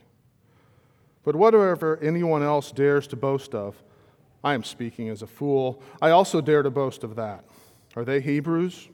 But 1.23 1.37
whatever 1.37 1.99
anyone 2.03 2.43
else 2.43 2.73
dares 2.73 3.07
to 3.09 3.17
boast 3.17 3.55
of, 3.55 3.83
I 4.43 4.55
am 4.55 4.65
speaking 4.65 5.09
as 5.09 5.23
a 5.23 5.27
fool. 5.27 5.83
I 6.01 6.11
also 6.11 6.41
dare 6.41 6.63
to 6.63 6.71
boast 6.71 7.05
of 7.05 7.17
that. 7.17 7.45
Are 7.97 8.05
they 8.05 8.21
Hebrews? 8.21 8.89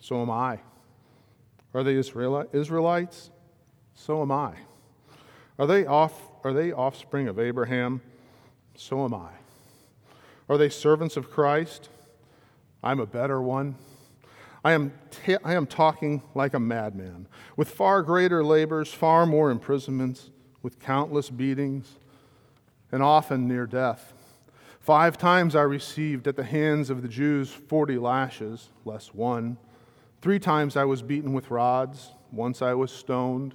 So 0.00 0.20
am 0.22 0.30
I. 0.30 0.60
Are 1.72 1.82
they 1.82 1.94
Israelites? 1.94 3.30
So 3.94 4.22
am 4.22 4.32
I. 4.32 4.54
Are 5.58 5.66
they, 5.66 5.86
off, 5.86 6.20
are 6.42 6.52
they 6.52 6.72
offspring 6.72 7.28
of 7.28 7.38
Abraham? 7.38 8.02
So 8.76 9.04
am 9.04 9.14
I. 9.14 9.30
Are 10.48 10.58
they 10.58 10.68
servants 10.68 11.16
of 11.16 11.30
Christ? 11.30 11.88
I'm 12.82 13.00
a 13.00 13.06
better 13.06 13.40
one. 13.40 13.76
I 14.64 14.72
am, 14.72 14.92
ta- 15.10 15.38
I 15.44 15.54
am 15.54 15.66
talking 15.66 16.22
like 16.34 16.54
a 16.54 16.60
madman, 16.60 17.28
with 17.56 17.70
far 17.70 18.02
greater 18.02 18.42
labors, 18.42 18.92
far 18.92 19.26
more 19.26 19.50
imprisonments, 19.50 20.30
with 20.62 20.80
countless 20.80 21.30
beatings, 21.30 21.98
and 22.90 23.02
often 23.02 23.46
near 23.46 23.66
death. 23.66 24.12
Five 24.80 25.16
times 25.16 25.54
I 25.54 25.62
received 25.62 26.26
at 26.26 26.36
the 26.36 26.44
hands 26.44 26.90
of 26.90 27.02
the 27.02 27.08
Jews 27.08 27.50
40 27.50 27.98
lashes, 27.98 28.70
less 28.84 29.14
one. 29.14 29.56
Three 30.20 30.38
times 30.38 30.76
I 30.76 30.84
was 30.84 31.02
beaten 31.02 31.32
with 31.32 31.50
rods. 31.50 32.12
Once 32.32 32.60
I 32.60 32.74
was 32.74 32.90
stoned. 32.90 33.54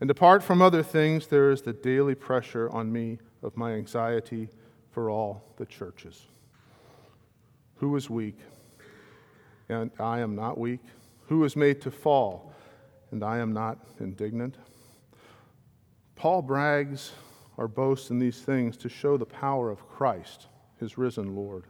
And 0.00 0.10
apart 0.10 0.42
from 0.42 0.60
other 0.60 0.82
things, 0.82 1.26
there 1.26 1.50
is 1.50 1.62
the 1.62 1.72
daily 1.72 2.14
pressure 2.14 2.68
on 2.70 2.92
me 2.92 3.18
of 3.42 3.56
my 3.56 3.72
anxiety 3.72 4.48
for 4.90 5.08
all 5.08 5.54
the 5.56 5.66
churches. 5.66 6.26
Who 7.76 7.96
is 7.96 8.10
weak? 8.10 8.38
And 9.68 9.90
I 9.98 10.20
am 10.20 10.34
not 10.34 10.58
weak. 10.58 10.80
Who 11.28 11.44
is 11.44 11.56
made 11.56 11.80
to 11.82 11.90
fall? 11.90 12.52
And 13.10 13.24
I 13.24 13.38
am 13.38 13.52
not 13.52 13.78
indignant. 13.98 14.56
Paul 16.14 16.42
brags 16.42 17.12
or 17.56 17.68
boasts 17.68 18.10
in 18.10 18.18
these 18.18 18.40
things 18.40 18.76
to 18.78 18.88
show 18.88 19.16
the 19.16 19.26
power 19.26 19.70
of 19.70 19.88
Christ, 19.88 20.46
his 20.78 20.98
risen 20.98 21.34
Lord, 21.34 21.64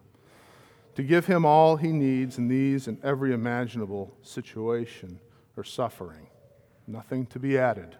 to 0.97 1.03
give 1.03 1.27
him 1.27 1.45
all 1.45 1.77
he 1.77 1.93
needs 1.93 2.39
in 2.39 2.49
these 2.49 2.89
and 2.89 3.03
every 3.05 3.33
imaginable 3.33 4.17
situation 4.23 5.21
or 5.57 5.63
suffering. 5.63 6.27
Nothing 6.87 7.27
to 7.27 7.39
be 7.39 7.59
added 7.59 7.97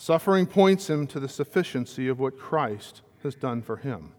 Suffering 0.00 0.46
points 0.46 0.88
him 0.88 1.06
to 1.08 1.20
the 1.20 1.28
sufficiency 1.28 2.08
of 2.08 2.18
what 2.18 2.38
Christ 2.38 3.02
has 3.22 3.34
done 3.34 3.60
for 3.60 3.76
him, 3.76 4.12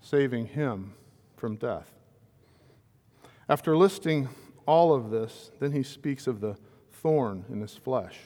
saving 0.00 0.46
him 0.46 0.94
from 1.36 1.56
death. 1.56 1.92
After 3.48 3.76
listing 3.76 4.28
all 4.64 4.94
of 4.94 5.10
this, 5.10 5.50
then 5.58 5.72
he 5.72 5.82
speaks 5.82 6.28
of 6.28 6.40
the 6.40 6.56
thorn 6.92 7.44
in 7.50 7.60
his 7.60 7.74
flesh. 7.74 8.16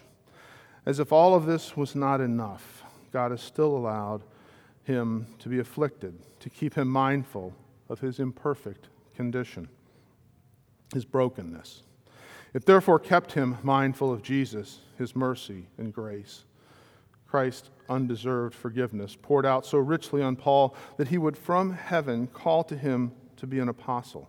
As 0.84 1.00
if 1.00 1.12
all 1.12 1.34
of 1.34 1.46
this 1.46 1.78
was 1.78 1.94
not 1.94 2.20
enough, 2.20 2.82
God 3.10 3.30
has 3.30 3.40
still 3.40 3.74
allowed 3.74 4.22
him 4.84 5.26
to 5.38 5.48
be 5.48 5.60
afflicted, 5.60 6.18
to 6.40 6.50
keep 6.50 6.74
him 6.74 6.88
mindful 6.88 7.54
of 7.88 8.00
his 8.00 8.20
imperfect 8.20 8.90
condition, 9.16 9.66
his 10.92 11.06
brokenness. 11.06 11.84
It 12.52 12.66
therefore 12.66 12.98
kept 12.98 13.32
him 13.32 13.56
mindful 13.62 14.12
of 14.12 14.22
Jesus, 14.22 14.80
his 14.98 15.16
mercy 15.16 15.68
and 15.78 15.90
grace. 15.90 16.44
Christ's 17.32 17.70
undeserved 17.88 18.54
forgiveness 18.54 19.16
poured 19.22 19.46
out 19.46 19.64
so 19.64 19.78
richly 19.78 20.20
on 20.20 20.36
Paul 20.36 20.74
that 20.98 21.08
he 21.08 21.16
would 21.16 21.34
from 21.34 21.72
heaven 21.72 22.26
call 22.26 22.62
to 22.64 22.76
him 22.76 23.10
to 23.38 23.46
be 23.46 23.58
an 23.58 23.70
apostle, 23.70 24.28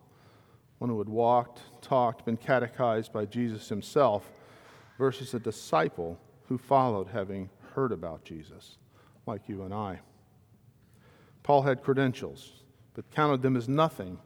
one 0.78 0.90
who 0.90 0.98
had 1.00 1.10
walked, 1.10 1.60
talked, 1.82 2.24
been 2.24 2.38
catechized 2.38 3.12
by 3.12 3.26
Jesus 3.26 3.68
himself, 3.68 4.32
versus 4.98 5.34
a 5.34 5.40
disciple 5.40 6.18
who 6.48 6.58
followed 6.58 7.10
having 7.10 7.50
heard 7.74 7.92
about 7.92 8.24
Jesus, 8.24 8.78
like 9.26 9.50
you 9.50 9.64
and 9.64 9.74
I. 9.74 10.00
Paul 11.44 11.64
had 11.64 11.84
credentials, 11.84 12.64
but 12.94 13.12
counted 13.12 13.42
them 13.42 13.58
as 13.58 13.68
nothing 13.68 14.18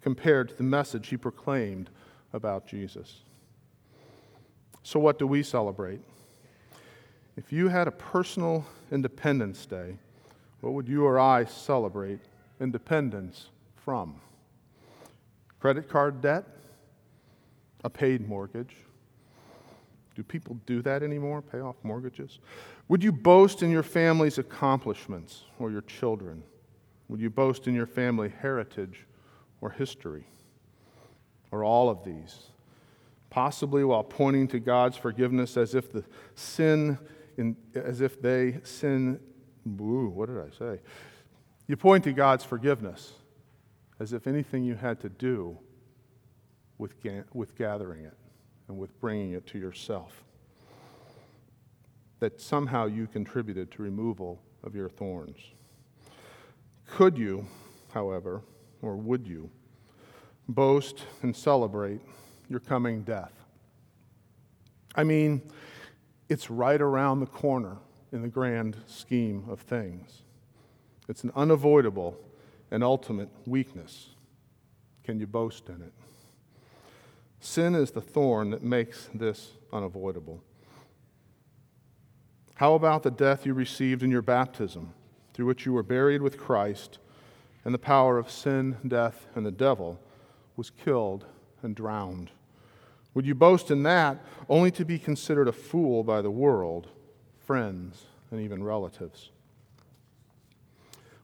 compared 0.00 0.48
to 0.48 0.54
the 0.54 0.62
message 0.62 1.08
he 1.08 1.18
proclaimed 1.18 1.90
about 2.32 2.66
Jesus. 2.66 3.24
So, 4.82 4.98
what 4.98 5.18
do 5.18 5.26
we 5.26 5.42
celebrate? 5.42 6.00
If 7.36 7.50
you 7.50 7.68
had 7.68 7.88
a 7.88 7.92
personal 7.92 8.66
Independence 8.90 9.64
Day, 9.64 9.96
what 10.60 10.74
would 10.74 10.86
you 10.86 11.04
or 11.06 11.18
I 11.18 11.46
celebrate 11.46 12.20
independence 12.60 13.48
from? 13.74 14.20
Credit 15.58 15.88
card 15.88 16.20
debt? 16.20 16.44
A 17.84 17.90
paid 17.90 18.28
mortgage? 18.28 18.76
Do 20.14 20.22
people 20.22 20.58
do 20.66 20.82
that 20.82 21.02
anymore, 21.02 21.40
pay 21.40 21.60
off 21.60 21.76
mortgages? 21.82 22.38
Would 22.88 23.02
you 23.02 23.12
boast 23.12 23.62
in 23.62 23.70
your 23.70 23.82
family's 23.82 24.36
accomplishments 24.36 25.44
or 25.58 25.70
your 25.70 25.80
children? 25.80 26.42
Would 27.08 27.20
you 27.20 27.30
boast 27.30 27.66
in 27.66 27.74
your 27.74 27.86
family 27.86 28.28
heritage 28.28 29.06
or 29.62 29.70
history? 29.70 30.24
Or 31.50 31.64
all 31.64 31.88
of 31.88 32.04
these? 32.04 32.50
Possibly 33.30 33.84
while 33.84 34.04
pointing 34.04 34.48
to 34.48 34.60
God's 34.60 34.98
forgiveness 34.98 35.56
as 35.56 35.74
if 35.74 35.90
the 35.90 36.04
sin 36.34 36.98
in, 37.36 37.56
as 37.74 38.00
if 38.00 38.20
they 38.20 38.58
sin. 38.64 39.20
Ooh, 39.80 40.10
what 40.14 40.28
did 40.28 40.38
I 40.38 40.50
say? 40.58 40.80
You 41.66 41.76
point 41.76 42.04
to 42.04 42.12
God's 42.12 42.44
forgiveness 42.44 43.12
as 44.00 44.12
if 44.12 44.26
anything 44.26 44.64
you 44.64 44.74
had 44.74 45.00
to 45.00 45.08
do 45.08 45.56
with, 46.78 47.00
ga- 47.02 47.24
with 47.32 47.56
gathering 47.56 48.04
it 48.04 48.16
and 48.68 48.78
with 48.78 48.98
bringing 49.00 49.32
it 49.32 49.46
to 49.46 49.58
yourself. 49.58 50.24
That 52.18 52.40
somehow 52.40 52.86
you 52.86 53.06
contributed 53.06 53.70
to 53.72 53.82
removal 53.82 54.40
of 54.64 54.74
your 54.74 54.88
thorns. 54.88 55.38
Could 56.86 57.16
you, 57.16 57.46
however, 57.92 58.42
or 58.80 58.96
would 58.96 59.26
you, 59.26 59.50
boast 60.48 61.04
and 61.22 61.34
celebrate 61.34 62.00
your 62.48 62.60
coming 62.60 63.02
death? 63.02 63.32
I 64.94 65.04
mean, 65.04 65.42
it's 66.32 66.50
right 66.50 66.80
around 66.80 67.20
the 67.20 67.26
corner 67.26 67.76
in 68.10 68.22
the 68.22 68.28
grand 68.28 68.76
scheme 68.86 69.44
of 69.50 69.60
things. 69.60 70.22
It's 71.06 71.24
an 71.24 71.32
unavoidable 71.36 72.18
and 72.70 72.82
ultimate 72.82 73.28
weakness. 73.46 74.08
Can 75.04 75.20
you 75.20 75.26
boast 75.26 75.68
in 75.68 75.82
it? 75.82 75.92
Sin 77.38 77.74
is 77.74 77.90
the 77.90 78.00
thorn 78.00 78.48
that 78.50 78.62
makes 78.62 79.10
this 79.12 79.52
unavoidable. 79.74 80.42
How 82.54 82.74
about 82.74 83.02
the 83.02 83.10
death 83.10 83.44
you 83.44 83.52
received 83.52 84.02
in 84.02 84.10
your 84.10 84.22
baptism, 84.22 84.94
through 85.34 85.46
which 85.46 85.66
you 85.66 85.74
were 85.74 85.82
buried 85.82 86.22
with 86.22 86.38
Christ, 86.38 86.98
and 87.62 87.74
the 87.74 87.78
power 87.78 88.16
of 88.16 88.30
sin, 88.30 88.78
death, 88.86 89.26
and 89.34 89.44
the 89.44 89.50
devil 89.50 90.00
was 90.56 90.70
killed 90.70 91.26
and 91.62 91.76
drowned? 91.76 92.30
Would 93.14 93.26
you 93.26 93.34
boast 93.34 93.70
in 93.70 93.82
that 93.82 94.24
only 94.48 94.70
to 94.72 94.84
be 94.84 94.98
considered 94.98 95.48
a 95.48 95.52
fool 95.52 96.02
by 96.02 96.22
the 96.22 96.30
world, 96.30 96.88
friends, 97.40 98.04
and 98.30 98.40
even 98.40 98.62
relatives? 98.62 99.30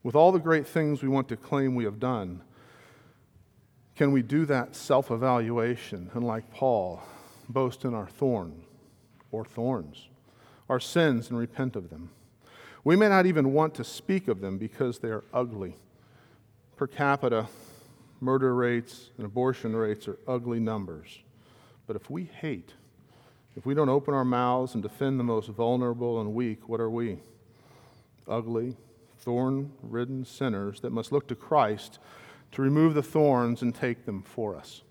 With 0.02 0.14
all 0.14 0.32
the 0.32 0.38
great 0.38 0.66
things 0.66 1.02
we 1.02 1.08
want 1.08 1.28
to 1.28 1.36
claim 1.36 1.74
we 1.74 1.84
have 1.84 1.98
done, 1.98 2.42
can 3.96 4.12
we 4.12 4.22
do 4.22 4.44
that 4.46 4.76
self 4.76 5.10
evaluation 5.10 6.10
and, 6.14 6.24
like 6.24 6.50
Paul, 6.52 7.02
boast 7.48 7.84
in 7.84 7.94
our 7.94 8.06
thorn 8.06 8.62
or 9.32 9.44
thorns, 9.44 10.08
our 10.68 10.78
sins, 10.78 11.30
and 11.30 11.38
repent 11.38 11.74
of 11.74 11.90
them? 11.90 12.10
We 12.84 12.96
may 12.96 13.08
not 13.08 13.26
even 13.26 13.52
want 13.52 13.74
to 13.74 13.84
speak 13.84 14.28
of 14.28 14.40
them 14.40 14.56
because 14.56 14.98
they 14.98 15.08
are 15.08 15.24
ugly. 15.34 15.74
Per 16.76 16.86
capita, 16.86 17.48
murder 18.20 18.54
rates 18.54 19.10
and 19.16 19.26
abortion 19.26 19.74
rates 19.74 20.06
are 20.06 20.18
ugly 20.28 20.60
numbers. 20.60 21.18
But 21.88 21.96
if 21.96 22.08
we 22.08 22.24
hate, 22.24 22.74
if 23.56 23.66
we 23.66 23.74
don't 23.74 23.88
open 23.88 24.14
our 24.14 24.24
mouths 24.24 24.74
and 24.74 24.82
defend 24.82 25.18
the 25.18 25.24
most 25.24 25.48
vulnerable 25.48 26.20
and 26.20 26.32
weak, 26.32 26.68
what 26.68 26.80
are 26.80 26.90
we? 26.90 27.18
ugly, 28.28 28.76
thorn 29.18 29.72
ridden 29.82 30.24
sinners 30.24 30.80
that 30.80 30.90
must 30.90 31.12
look 31.12 31.26
to 31.28 31.34
Christ 31.34 31.98
to 32.52 32.62
remove 32.62 32.94
the 32.94 33.02
thorns 33.02 33.62
and 33.62 33.74
take 33.74 34.04
them 34.04 34.22
for 34.22 34.54
us. 34.54 34.82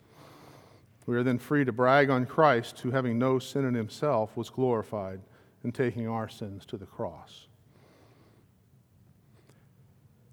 We 1.05 1.15
are 1.15 1.23
then 1.23 1.39
free 1.39 1.63
to 1.63 1.71
brag 1.71 2.09
on 2.09 2.25
Christ, 2.25 2.79
who, 2.81 2.91
having 2.91 3.17
no 3.17 3.39
sin 3.39 3.63
in 3.63 3.73
himself, 3.73 4.35
was 4.35 4.49
glorified 4.49 5.21
in 5.63 5.71
taking 5.71 6.07
our 6.07 6.27
sins 6.27 6.65
to 6.65 6.77
the 6.77 6.85
cross. 6.85 7.47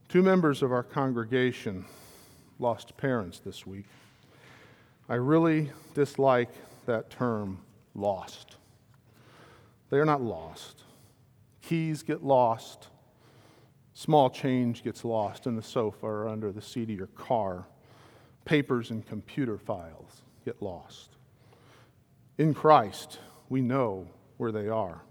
Two 0.09 0.23
members 0.23 0.63
of 0.63 0.73
our 0.73 0.83
congregation 0.83 1.85
lost 2.59 2.97
parents 2.97 3.39
this 3.39 3.67
week. 3.67 3.87
I 5.09 5.17
really 5.17 5.71
dislike 5.93 6.51
that 6.87 7.11
term, 7.11 7.59
lost. 7.95 8.57
They 9.91 9.99
are 9.99 10.07
not 10.07 10.23
lost. 10.23 10.83
Keys 11.61 12.03
get 12.03 12.25
lost. 12.25 12.89
Small 13.93 14.31
change 14.31 14.83
gets 14.83 15.05
lost 15.05 15.47
in 15.47 15.57
the 15.57 15.63
sofa 15.63 16.07
or 16.07 16.29
under 16.29 16.51
the 16.51 16.63
seat 16.63 16.91
of 16.91 16.97
your 16.97 17.07
car. 17.09 17.67
Papers 18.47 18.91
and 18.91 19.07
computer 19.07 19.59
files 19.59 20.23
get 20.45 20.61
lost. 20.63 21.11
In 22.39 22.55
Christ, 22.55 23.21
we 23.49 23.61
know 23.61 24.09
where 24.39 24.53
they 24.53 24.69
are. 24.69 25.03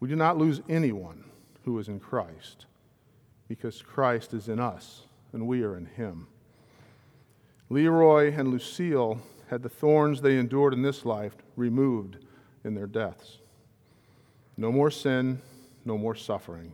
We 0.00 0.08
do 0.08 0.16
not 0.16 0.36
lose 0.36 0.60
anyone 0.68 1.24
who 1.64 1.78
is 1.78 1.88
in 1.88 2.00
Christ 2.00 2.66
because 3.48 3.82
Christ 3.82 4.34
is 4.34 4.48
in 4.48 4.58
us 4.58 5.02
and 5.32 5.46
we 5.46 5.62
are 5.62 5.76
in 5.76 5.86
him. 5.86 6.26
Leroy 7.68 8.32
and 8.32 8.48
Lucille 8.48 9.20
had 9.48 9.62
the 9.62 9.68
thorns 9.68 10.20
they 10.20 10.38
endured 10.38 10.72
in 10.72 10.82
this 10.82 11.04
life 11.04 11.36
removed 11.56 12.18
in 12.64 12.74
their 12.74 12.86
deaths. 12.86 13.38
No 14.56 14.70
more 14.72 14.90
sin, 14.90 15.40
no 15.84 15.98
more 15.98 16.14
suffering. 16.14 16.72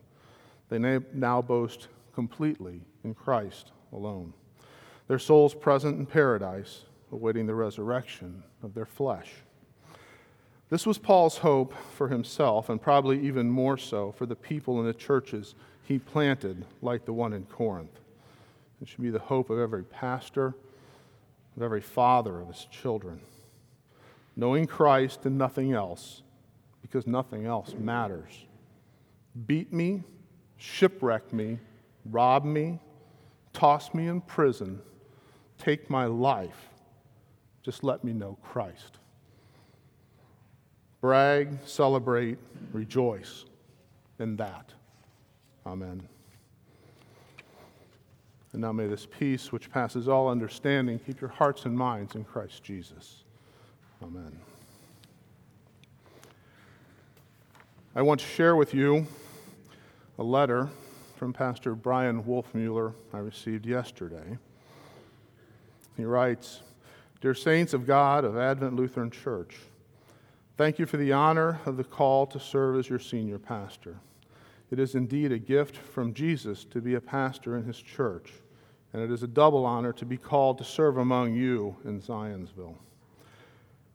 They 0.68 0.78
now 1.12 1.42
boast 1.42 1.88
completely 2.14 2.80
in 3.04 3.14
Christ 3.14 3.72
alone. 3.92 4.32
Their 5.08 5.18
souls 5.18 5.54
present 5.54 5.98
in 5.98 6.06
paradise, 6.06 6.82
awaiting 7.10 7.46
the 7.46 7.54
resurrection 7.54 8.42
of 8.62 8.74
their 8.74 8.86
flesh. 8.86 9.30
This 10.70 10.86
was 10.86 10.96
Paul's 10.96 11.38
hope 11.38 11.74
for 11.94 12.08
himself, 12.08 12.70
and 12.70 12.80
probably 12.80 13.20
even 13.26 13.50
more 13.50 13.76
so 13.76 14.12
for 14.12 14.24
the 14.24 14.36
people 14.36 14.80
in 14.80 14.86
the 14.86 14.94
churches 14.94 15.54
he 15.84 15.98
planted, 15.98 16.64
like 16.80 17.04
the 17.04 17.12
one 17.12 17.34
in 17.34 17.44
Corinth. 17.44 18.00
It 18.80 18.88
should 18.88 19.02
be 19.02 19.10
the 19.10 19.18
hope 19.18 19.50
of 19.50 19.58
every 19.58 19.82
pastor, 19.82 20.54
of 21.56 21.62
every 21.62 21.80
father 21.80 22.40
of 22.40 22.48
his 22.48 22.66
children. 22.70 23.20
Knowing 24.36 24.66
Christ 24.66 25.26
and 25.26 25.36
nothing 25.36 25.72
else, 25.72 26.22
because 26.80 27.06
nothing 27.06 27.46
else 27.46 27.74
matters. 27.78 28.46
Beat 29.46 29.72
me, 29.72 30.02
shipwreck 30.56 31.32
me, 31.32 31.58
rob 32.10 32.44
me, 32.44 32.78
toss 33.52 33.92
me 33.94 34.08
in 34.08 34.20
prison, 34.20 34.80
take 35.58 35.90
my 35.90 36.06
life. 36.06 36.68
Just 37.62 37.84
let 37.84 38.02
me 38.02 38.12
know 38.12 38.36
Christ. 38.42 38.98
Brag, 41.00 41.58
celebrate, 41.64 42.38
rejoice 42.72 43.44
in 44.18 44.36
that. 44.36 44.72
Amen. 45.66 46.08
And 48.52 48.60
now 48.60 48.72
may 48.72 48.86
this 48.86 49.06
peace, 49.06 49.50
which 49.50 49.70
passes 49.70 50.08
all 50.08 50.28
understanding, 50.28 50.98
keep 50.98 51.20
your 51.20 51.30
hearts 51.30 51.64
and 51.64 51.76
minds 51.76 52.14
in 52.14 52.24
Christ 52.24 52.62
Jesus. 52.62 53.24
Amen. 54.02 54.38
I 57.94 58.02
want 58.02 58.20
to 58.20 58.26
share 58.26 58.56
with 58.56 58.74
you 58.74 59.06
a 60.18 60.22
letter 60.22 60.68
from 61.16 61.32
Pastor 61.32 61.74
Bryan 61.74 62.22
Wolfmueller 62.24 62.94
I 63.12 63.18
received 63.18 63.64
yesterday. 63.64 64.38
He 65.96 66.04
writes 66.04 66.60
Dear 67.20 67.34
Saints 67.34 67.72
of 67.74 67.86
God 67.86 68.24
of 68.24 68.36
Advent 68.36 68.76
Lutheran 68.76 69.10
Church, 69.10 69.56
thank 70.56 70.78
you 70.78 70.86
for 70.86 70.96
the 70.96 71.12
honor 71.12 71.60
of 71.64 71.76
the 71.76 71.84
call 71.84 72.26
to 72.26 72.40
serve 72.40 72.76
as 72.76 72.88
your 72.88 72.98
senior 72.98 73.38
pastor. 73.38 73.98
It 74.70 74.78
is 74.78 74.94
indeed 74.94 75.32
a 75.32 75.38
gift 75.38 75.76
from 75.76 76.14
Jesus 76.14 76.64
to 76.64 76.80
be 76.80 76.94
a 76.94 77.00
pastor 77.00 77.56
in 77.56 77.64
his 77.64 77.80
church, 77.80 78.32
and 78.92 79.02
it 79.02 79.10
is 79.10 79.22
a 79.22 79.28
double 79.28 79.64
honor 79.64 79.92
to 79.94 80.04
be 80.04 80.16
called 80.16 80.58
to 80.58 80.64
serve 80.64 80.98
among 80.98 81.34
you 81.34 81.76
in 81.84 82.00
Zionsville. 82.00 82.76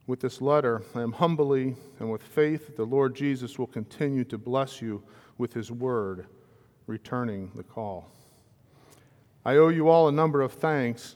With 0.07 0.21
this 0.21 0.41
letter, 0.41 0.81
I 0.95 1.01
am 1.01 1.11
humbly 1.11 1.75
and 1.99 2.11
with 2.11 2.23
faith 2.23 2.67
that 2.67 2.77
the 2.77 2.85
Lord 2.85 3.15
Jesus 3.15 3.59
will 3.59 3.67
continue 3.67 4.23
to 4.25 4.37
bless 4.37 4.81
you 4.81 5.03
with 5.37 5.53
his 5.53 5.71
word, 5.71 6.27
returning 6.87 7.51
the 7.55 7.63
call. 7.63 8.09
I 9.45 9.57
owe 9.57 9.69
you 9.69 9.89
all 9.89 10.07
a 10.07 10.11
number 10.11 10.41
of 10.41 10.53
thanks, 10.53 11.15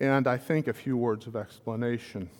and 0.00 0.26
I 0.26 0.36
think 0.36 0.68
a 0.68 0.72
few 0.72 0.96
words 0.96 1.26
of 1.26 1.36
explanation. 1.36 2.30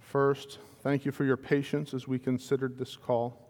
First, 0.00 0.58
thank 0.82 1.04
you 1.04 1.12
for 1.12 1.24
your 1.24 1.36
patience 1.36 1.94
as 1.94 2.06
we 2.06 2.18
considered 2.18 2.76
this 2.76 2.96
call. 2.96 3.40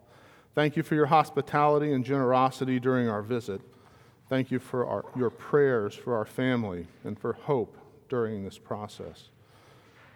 Thank 0.53 0.77
you 0.77 0.83
for 0.83 0.95
your 0.95 1.07
hospitality 1.07 1.91
and 1.91 2.05
generosity 2.05 2.79
during 2.79 3.09
our 3.09 3.21
visit. 3.21 3.59
Thank 4.27 4.51
you 4.51 4.59
for 4.59 4.85
our, 4.85 5.05
your 5.15 5.29
prayers 5.29 5.93
for 5.93 6.15
our 6.15 6.25
family 6.25 6.87
and 7.03 7.17
for 7.17 7.33
hope 7.33 7.77
during 8.09 8.43
this 8.43 8.57
process. 8.57 9.29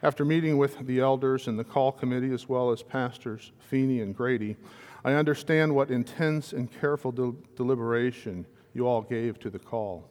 After 0.02 0.26
meeting 0.26 0.58
with 0.58 0.80
the 0.88 1.00
elders 1.00 1.48
and 1.48 1.60
the 1.60 1.64
call 1.64 1.92
committee, 1.92 2.34
as 2.34 2.48
well 2.48 2.72
as 2.72 2.82
pastors 2.82 3.52
Feeney 3.60 4.02
and 4.02 4.16
Grady, 4.16 4.56
I 5.04 5.14
understand 5.14 5.76
what 5.76 5.92
intense 5.92 6.54
and 6.54 6.72
careful 6.72 7.12
de- 7.12 7.36
deliberation 7.56 8.46
you 8.74 8.88
all 8.88 9.02
gave 9.02 9.40
to 9.40 9.50
the 9.50 9.60
call. 9.60 10.10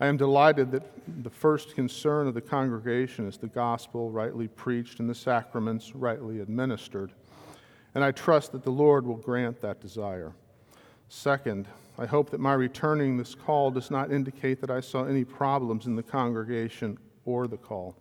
I 0.00 0.06
am 0.06 0.16
delighted 0.16 0.72
that 0.72 0.90
the 1.22 1.30
first 1.30 1.74
concern 1.74 2.26
of 2.26 2.34
the 2.34 2.40
congregation 2.40 3.28
is 3.28 3.38
the 3.38 3.46
gospel 3.46 4.10
rightly 4.10 4.48
preached 4.48 5.00
and 5.00 5.08
the 5.08 5.14
sacraments 5.14 5.94
rightly 5.94 6.40
administered 6.40 7.12
and 7.94 8.02
I 8.02 8.12
trust 8.12 8.52
that 8.52 8.62
the 8.62 8.70
Lord 8.70 9.06
will 9.06 9.16
grant 9.16 9.60
that 9.60 9.80
desire. 9.80 10.32
Second, 11.08 11.68
I 11.98 12.06
hope 12.06 12.30
that 12.30 12.40
my 12.40 12.54
returning 12.54 13.16
this 13.16 13.34
call 13.34 13.70
does 13.70 13.90
not 13.90 14.10
indicate 14.10 14.60
that 14.60 14.70
I 14.70 14.80
saw 14.80 15.04
any 15.04 15.24
problems 15.24 15.86
in 15.86 15.96
the 15.96 16.02
congregation 16.02 16.98
or 17.24 17.46
the 17.46 17.56
call. 17.56 17.94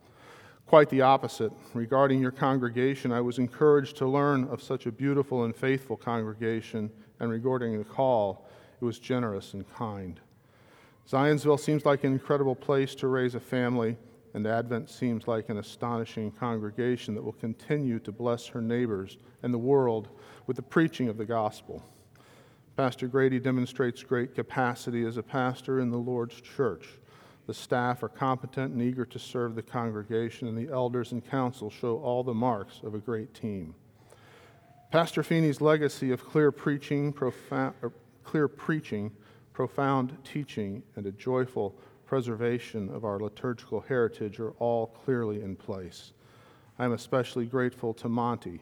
Quite 0.66 0.90
the 0.90 1.02
opposite. 1.02 1.52
Regarding 1.74 2.22
your 2.22 2.32
congregation, 2.32 3.12
I 3.12 3.22
was 3.22 3.38
encouraged 3.38 3.98
to 3.98 4.08
learn 4.08 4.46
of 4.46 4.64
such 4.64 4.86
a 4.86 4.92
beautiful 4.92 5.44
and 5.44 5.56
faithful 5.56 5.98
congregation, 5.98 6.90
and 7.20 7.30
regarding 7.30 7.78
the 7.78 7.84
call, 7.84 8.48
it 8.80 8.86
was 8.86 8.98
generous 8.98 9.54
and 9.54 9.70
kind. 9.74 10.20
Zionsville 11.10 11.60
seems 11.60 11.86
like 11.86 12.04
an 12.04 12.14
incredible 12.14 12.56
place 12.56 12.96
to 12.96 13.08
raise 13.08 13.36
a 13.36 13.40
family 13.40 13.98
and 14.34 14.48
Advent 14.48 14.90
seems 14.90 15.28
like 15.28 15.50
an 15.50 15.58
astonishing 15.58 16.32
congregation 16.32 17.16
that 17.16 17.24
will 17.24 17.34
continue 17.34 18.00
to 18.00 18.12
bless 18.12 18.48
her 18.48 18.62
neighbors 18.62 19.18
and 19.44 19.54
the 19.54 19.58
world 19.58 20.10
with 20.48 20.56
the 20.56 20.62
preaching 20.62 21.10
of 21.10 21.18
the 21.18 21.26
gospel. 21.26 21.84
Pastor 22.78 23.08
Grady 23.08 23.40
demonstrates 23.40 24.02
great 24.02 24.34
capacity 24.34 25.06
as 25.06 25.18
a 25.18 25.24
pastor 25.24 25.80
in 25.80 25.92
the 25.92 25.98
Lord's 25.98 26.40
church. 26.40 26.88
The 27.48 27.54
staff 27.54 28.02
are 28.02 28.10
competent 28.10 28.74
and 28.74 28.82
eager 28.82 29.06
to 29.06 29.20
serve 29.20 29.56
the 29.56 29.62
congregation, 29.62 30.48
and 30.48 30.58
the 30.58 30.72
elders 30.72 31.12
and 31.12 31.26
council 31.26 31.70
show 31.70 31.98
all 31.98 32.24
the 32.24 32.34
marks 32.34 32.80
of 32.84 32.96
a 32.96 33.00
great 33.00 33.34
team. 33.34 33.76
Pastor 34.90 35.22
Feeney's 35.24 35.60
legacy 35.60 36.12
of 36.12 36.26
clear 36.26 36.52
preaching, 36.52 37.12
profound, 37.12 37.74
uh, 37.84 37.90
clear 38.24 38.48
preaching, 38.48 39.12
profound 39.54 40.18
teaching, 40.24 40.82
and 40.96 41.06
a 41.06 41.12
joyful 41.12 41.76
preservation 42.06 42.90
of 42.90 43.04
our 43.04 43.20
liturgical 43.20 43.82
heritage 43.82 44.40
are 44.40 44.52
all 44.60 44.88
clearly 44.88 45.42
in 45.42 45.56
place. 45.56 46.14
I 46.80 46.86
am 46.86 46.94
especially 46.94 47.46
grateful 47.46 47.94
to 47.96 48.10
Monty, 48.10 48.62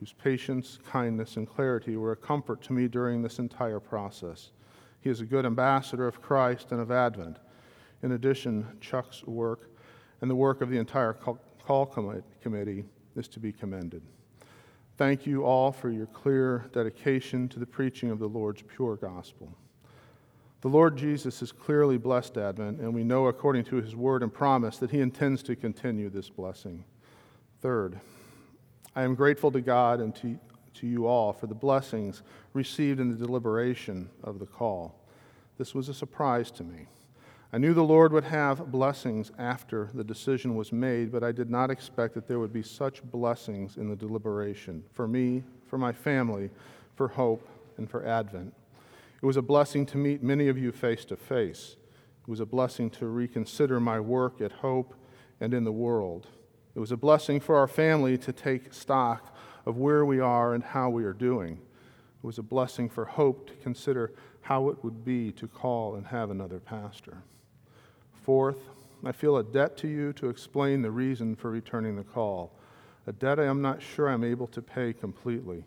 whose 0.00 0.14
patience, 0.14 0.78
kindness, 0.90 1.36
and 1.36 1.46
clarity 1.46 1.96
were 1.96 2.12
a 2.12 2.16
comfort 2.16 2.62
to 2.62 2.72
me 2.72 2.88
during 2.88 3.20
this 3.22 3.38
entire 3.38 3.78
process. 3.78 4.50
He 5.02 5.10
is 5.10 5.20
a 5.20 5.26
good 5.26 5.46
ambassador 5.46 6.08
of 6.08 6.22
Christ 6.22 6.72
and 6.72 6.80
of 6.80 6.90
Advent. 6.90 7.36
In 8.02 8.12
addition, 8.12 8.66
Chuck's 8.80 9.22
work 9.24 9.70
and 10.22 10.30
the 10.30 10.34
work 10.34 10.62
of 10.62 10.70
the 10.70 10.78
entire 10.78 11.12
call 11.12 11.86
committee 12.42 12.84
is 13.14 13.28
to 13.28 13.40
be 13.40 13.52
commended. 13.52 14.02
Thank 14.96 15.26
you 15.26 15.44
all 15.44 15.70
for 15.70 15.90
your 15.90 16.06
clear 16.06 16.66
dedication 16.72 17.48
to 17.50 17.58
the 17.58 17.66
preaching 17.66 18.10
of 18.10 18.18
the 18.18 18.28
Lord's 18.28 18.62
pure 18.62 18.96
gospel. 18.96 19.54
The 20.62 20.68
Lord 20.68 20.96
Jesus 20.96 21.40
has 21.40 21.52
clearly 21.52 21.96
blessed 21.96 22.36
Advent, 22.36 22.80
and 22.80 22.94
we 22.94 23.04
know 23.04 23.26
according 23.26 23.64
to 23.64 23.76
his 23.76 23.96
word 23.96 24.22
and 24.22 24.32
promise 24.32 24.76
that 24.78 24.90
he 24.90 25.00
intends 25.00 25.42
to 25.44 25.56
continue 25.56 26.10
this 26.10 26.28
blessing. 26.28 26.84
Third, 27.62 28.00
I 28.94 29.02
am 29.02 29.14
grateful 29.14 29.52
to 29.52 29.60
God 29.60 30.00
and 30.00 30.14
to, 30.16 30.38
to 30.74 30.86
you 30.86 31.06
all 31.06 31.32
for 31.32 31.46
the 31.46 31.54
blessings 31.54 32.22
received 32.52 33.00
in 33.00 33.10
the 33.10 33.26
deliberation 33.26 34.10
of 34.24 34.38
the 34.38 34.46
call. 34.46 34.94
This 35.58 35.74
was 35.74 35.88
a 35.88 35.94
surprise 35.94 36.50
to 36.52 36.64
me. 36.64 36.86
I 37.52 37.58
knew 37.58 37.74
the 37.74 37.82
Lord 37.82 38.12
would 38.12 38.24
have 38.24 38.70
blessings 38.70 39.32
after 39.36 39.90
the 39.92 40.04
decision 40.04 40.54
was 40.54 40.72
made, 40.72 41.10
but 41.10 41.24
I 41.24 41.32
did 41.32 41.50
not 41.50 41.70
expect 41.70 42.14
that 42.14 42.28
there 42.28 42.38
would 42.38 42.52
be 42.52 42.62
such 42.62 43.02
blessings 43.02 43.76
in 43.76 43.88
the 43.88 43.96
deliberation 43.96 44.84
for 44.92 45.08
me, 45.08 45.42
for 45.66 45.76
my 45.76 45.92
family, 45.92 46.50
for 46.94 47.08
hope, 47.08 47.48
and 47.76 47.90
for 47.90 48.06
Advent. 48.06 48.54
It 49.20 49.26
was 49.26 49.36
a 49.36 49.42
blessing 49.42 49.84
to 49.86 49.98
meet 49.98 50.22
many 50.22 50.48
of 50.48 50.58
you 50.58 50.72
face 50.72 51.04
to 51.06 51.16
face. 51.16 51.76
It 52.22 52.30
was 52.30 52.40
a 52.40 52.46
blessing 52.46 52.88
to 52.90 53.06
reconsider 53.06 53.80
my 53.80 53.98
work 53.98 54.40
at 54.40 54.52
Hope 54.52 54.94
and 55.40 55.52
in 55.52 55.64
the 55.64 55.72
world. 55.72 56.28
It 56.74 56.78
was 56.78 56.92
a 56.92 56.96
blessing 56.96 57.40
for 57.40 57.56
our 57.56 57.68
family 57.68 58.16
to 58.18 58.32
take 58.32 58.72
stock 58.72 59.36
of 59.66 59.76
where 59.76 60.04
we 60.04 60.20
are 60.20 60.54
and 60.54 60.62
how 60.62 60.90
we 60.90 61.04
are 61.04 61.12
doing. 61.12 61.54
It 61.54 62.26
was 62.26 62.38
a 62.38 62.42
blessing 62.42 62.88
for 62.88 63.04
Hope 63.04 63.48
to 63.48 63.54
consider 63.54 64.12
how 64.42 64.68
it 64.68 64.82
would 64.84 65.04
be 65.04 65.32
to 65.32 65.46
call 65.46 65.94
and 65.94 66.06
have 66.06 66.30
another 66.30 66.60
pastor. 66.60 67.18
Fourth, 68.22 68.58
I 69.04 69.12
feel 69.12 69.36
a 69.36 69.44
debt 69.44 69.76
to 69.78 69.88
you 69.88 70.12
to 70.14 70.28
explain 70.28 70.82
the 70.82 70.90
reason 70.90 71.34
for 71.34 71.50
returning 71.50 71.96
the 71.96 72.04
call, 72.04 72.52
a 73.06 73.12
debt 73.12 73.40
I 73.40 73.46
am 73.46 73.62
not 73.62 73.82
sure 73.82 74.08
I'm 74.08 74.24
able 74.24 74.46
to 74.48 74.60
pay 74.60 74.92
completely. 74.92 75.64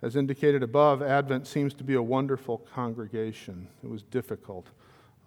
As 0.00 0.16
indicated 0.16 0.62
above, 0.62 1.02
Advent 1.02 1.46
seems 1.46 1.74
to 1.74 1.84
be 1.84 1.94
a 1.94 2.02
wonderful 2.02 2.58
congregation. 2.58 3.68
It 3.84 3.90
was 3.90 4.02
difficult, 4.02 4.66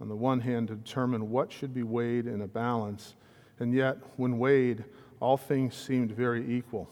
on 0.02 0.10
the 0.10 0.16
one 0.16 0.42
hand, 0.42 0.68
to 0.68 0.76
determine 0.76 1.30
what 1.30 1.52
should 1.52 1.74
be 1.74 1.84
weighed 1.84 2.28
in 2.28 2.42
a 2.42 2.48
balance, 2.48 3.16
and 3.60 3.74
yet, 3.74 3.98
when 4.18 4.38
weighed, 4.38 4.84
all 5.20 5.38
things 5.38 5.76
seemed 5.76 6.12
very 6.12 6.56
equal. 6.56 6.90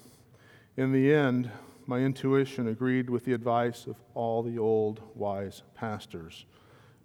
In 0.78 0.92
the 0.92 1.14
end, 1.14 1.52
my 1.86 2.00
intuition 2.00 2.68
agreed 2.68 3.10
with 3.10 3.26
the 3.26 3.34
advice 3.34 3.86
of 3.86 3.98
all 4.14 4.42
the 4.42 4.58
old 4.58 5.02
wise 5.16 5.64
pastors. 5.76 6.46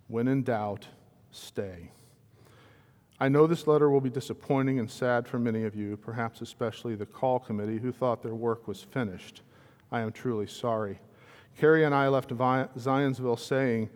When 0.06 0.28
in 0.28 0.42
doubt, 0.42 0.86
stay. 1.30 1.90
I 3.20 3.28
know 3.28 3.48
this 3.48 3.66
letter 3.66 3.90
will 3.90 4.00
be 4.00 4.10
disappointing 4.10 4.78
and 4.78 4.88
sad 4.88 5.26
for 5.26 5.40
many 5.40 5.64
of 5.64 5.74
you, 5.74 5.96
perhaps 5.96 6.40
especially 6.40 6.94
the 6.94 7.06
call 7.06 7.40
committee 7.40 7.78
who 7.78 7.90
thought 7.90 8.22
their 8.22 8.34
work 8.34 8.68
was 8.68 8.82
finished. 8.82 9.42
I 9.90 10.00
am 10.00 10.12
truly 10.12 10.46
sorry. 10.46 11.00
Carrie 11.58 11.84
and 11.84 11.94
I 11.94 12.06
left 12.06 12.30
Zionsville 12.30 13.38
saying 13.38 13.90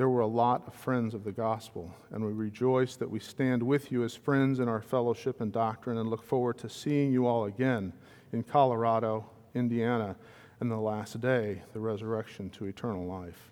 there 0.00 0.08
were 0.08 0.22
a 0.22 0.26
lot 0.26 0.66
of 0.66 0.72
friends 0.72 1.12
of 1.12 1.24
the 1.24 1.30
gospel, 1.30 1.94
and 2.10 2.24
we 2.24 2.32
rejoice 2.32 2.96
that 2.96 3.10
we 3.10 3.20
stand 3.20 3.62
with 3.62 3.92
you 3.92 4.02
as 4.02 4.16
friends 4.16 4.58
in 4.58 4.66
our 4.66 4.80
fellowship 4.80 5.42
and 5.42 5.52
doctrine 5.52 5.98
and 5.98 6.08
look 6.08 6.22
forward 6.22 6.56
to 6.56 6.70
seeing 6.70 7.12
you 7.12 7.26
all 7.26 7.44
again 7.44 7.92
in 8.32 8.42
Colorado, 8.42 9.28
Indiana, 9.54 10.16
and 10.58 10.70
the 10.70 10.76
last 10.78 11.20
day, 11.20 11.60
the 11.74 11.80
resurrection 11.80 12.48
to 12.48 12.64
eternal 12.64 13.04
life. 13.04 13.50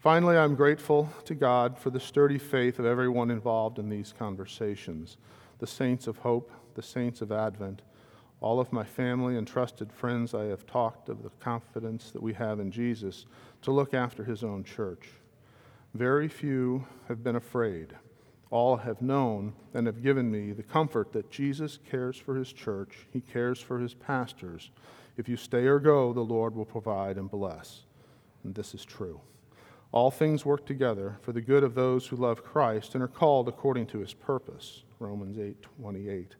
Finally, 0.00 0.36
I'm 0.36 0.56
grateful 0.56 1.08
to 1.26 1.34
God 1.36 1.78
for 1.78 1.90
the 1.90 2.00
sturdy 2.00 2.38
faith 2.38 2.80
of 2.80 2.84
everyone 2.84 3.30
involved 3.30 3.78
in 3.78 3.88
these 3.88 4.12
conversations 4.18 5.16
the 5.60 5.66
saints 5.68 6.08
of 6.08 6.18
hope, 6.18 6.50
the 6.74 6.82
saints 6.82 7.22
of 7.22 7.30
Advent, 7.30 7.82
all 8.40 8.58
of 8.58 8.72
my 8.72 8.82
family 8.82 9.36
and 9.36 9.46
trusted 9.46 9.92
friends. 9.92 10.34
I 10.34 10.46
have 10.46 10.66
talked 10.66 11.08
of 11.08 11.22
the 11.22 11.30
confidence 11.38 12.10
that 12.10 12.20
we 12.20 12.32
have 12.32 12.58
in 12.58 12.72
Jesus 12.72 13.26
to 13.60 13.70
look 13.70 13.94
after 13.94 14.24
his 14.24 14.42
own 14.42 14.64
church. 14.64 15.08
Very 15.94 16.28
few 16.28 16.86
have 17.08 17.22
been 17.22 17.36
afraid. 17.36 17.94
All 18.50 18.78
have 18.78 19.02
known 19.02 19.52
and 19.74 19.86
have 19.86 20.02
given 20.02 20.30
me 20.30 20.52
the 20.52 20.62
comfort 20.62 21.12
that 21.12 21.30
Jesus 21.30 21.78
cares 21.90 22.16
for 22.16 22.36
his 22.36 22.52
church, 22.52 23.06
he 23.10 23.20
cares 23.20 23.60
for 23.60 23.78
his 23.78 23.92
pastors. 23.92 24.70
If 25.18 25.28
you 25.28 25.36
stay 25.36 25.66
or 25.66 25.78
go, 25.78 26.12
the 26.12 26.20
Lord 26.20 26.54
will 26.54 26.64
provide 26.64 27.18
and 27.18 27.30
bless. 27.30 27.82
And 28.44 28.54
this 28.54 28.74
is 28.74 28.84
true. 28.84 29.20
All 29.92 30.10
things 30.10 30.46
work 30.46 30.64
together 30.64 31.18
for 31.20 31.32
the 31.32 31.42
good 31.42 31.62
of 31.62 31.74
those 31.74 32.06
who 32.06 32.16
love 32.16 32.42
Christ 32.42 32.94
and 32.94 33.04
are 33.04 33.08
called 33.08 33.46
according 33.46 33.86
to 33.88 33.98
his 33.98 34.14
purpose. 34.14 34.84
Romans 34.98 35.36
8:28. 35.36 36.36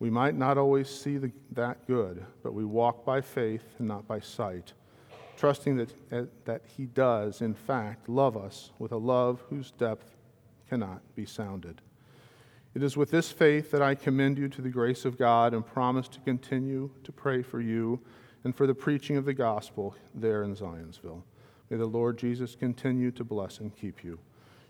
We 0.00 0.10
might 0.10 0.34
not 0.34 0.58
always 0.58 0.90
see 0.90 1.16
the, 1.18 1.30
that 1.52 1.86
good, 1.86 2.26
but 2.42 2.52
we 2.52 2.64
walk 2.64 3.04
by 3.04 3.20
faith 3.20 3.76
and 3.78 3.86
not 3.86 4.08
by 4.08 4.18
sight, 4.18 4.72
trusting 5.44 5.76
that, 5.76 5.92
uh, 6.10 6.22
that 6.46 6.62
he 6.74 6.86
does, 6.86 7.42
in 7.42 7.52
fact, 7.52 8.08
love 8.08 8.34
us 8.34 8.70
with 8.78 8.92
a 8.92 8.96
love 8.96 9.44
whose 9.50 9.72
depth 9.72 10.16
cannot 10.70 11.02
be 11.14 11.26
sounded. 11.26 11.82
It 12.74 12.82
is 12.82 12.96
with 12.96 13.10
this 13.10 13.30
faith 13.30 13.70
that 13.70 13.82
I 13.82 13.94
commend 13.94 14.38
you 14.38 14.48
to 14.48 14.62
the 14.62 14.70
grace 14.70 15.04
of 15.04 15.18
God 15.18 15.52
and 15.52 15.66
promise 15.66 16.08
to 16.08 16.20
continue 16.20 16.88
to 17.02 17.12
pray 17.12 17.42
for 17.42 17.60
you 17.60 18.00
and 18.42 18.56
for 18.56 18.66
the 18.66 18.74
preaching 18.74 19.18
of 19.18 19.26
the 19.26 19.34
gospel 19.34 19.94
there 20.14 20.44
in 20.44 20.56
Zionsville. 20.56 21.22
May 21.68 21.76
the 21.76 21.84
Lord 21.84 22.16
Jesus 22.16 22.56
continue 22.56 23.10
to 23.10 23.22
bless 23.22 23.58
and 23.58 23.76
keep 23.76 24.02
you. 24.02 24.18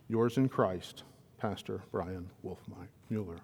Yours 0.09 0.39
in 0.39 0.49
Christ, 0.49 1.05
Pastor 1.39 1.83
Bryan 1.93 2.29
Wolfmueller. 2.45 3.39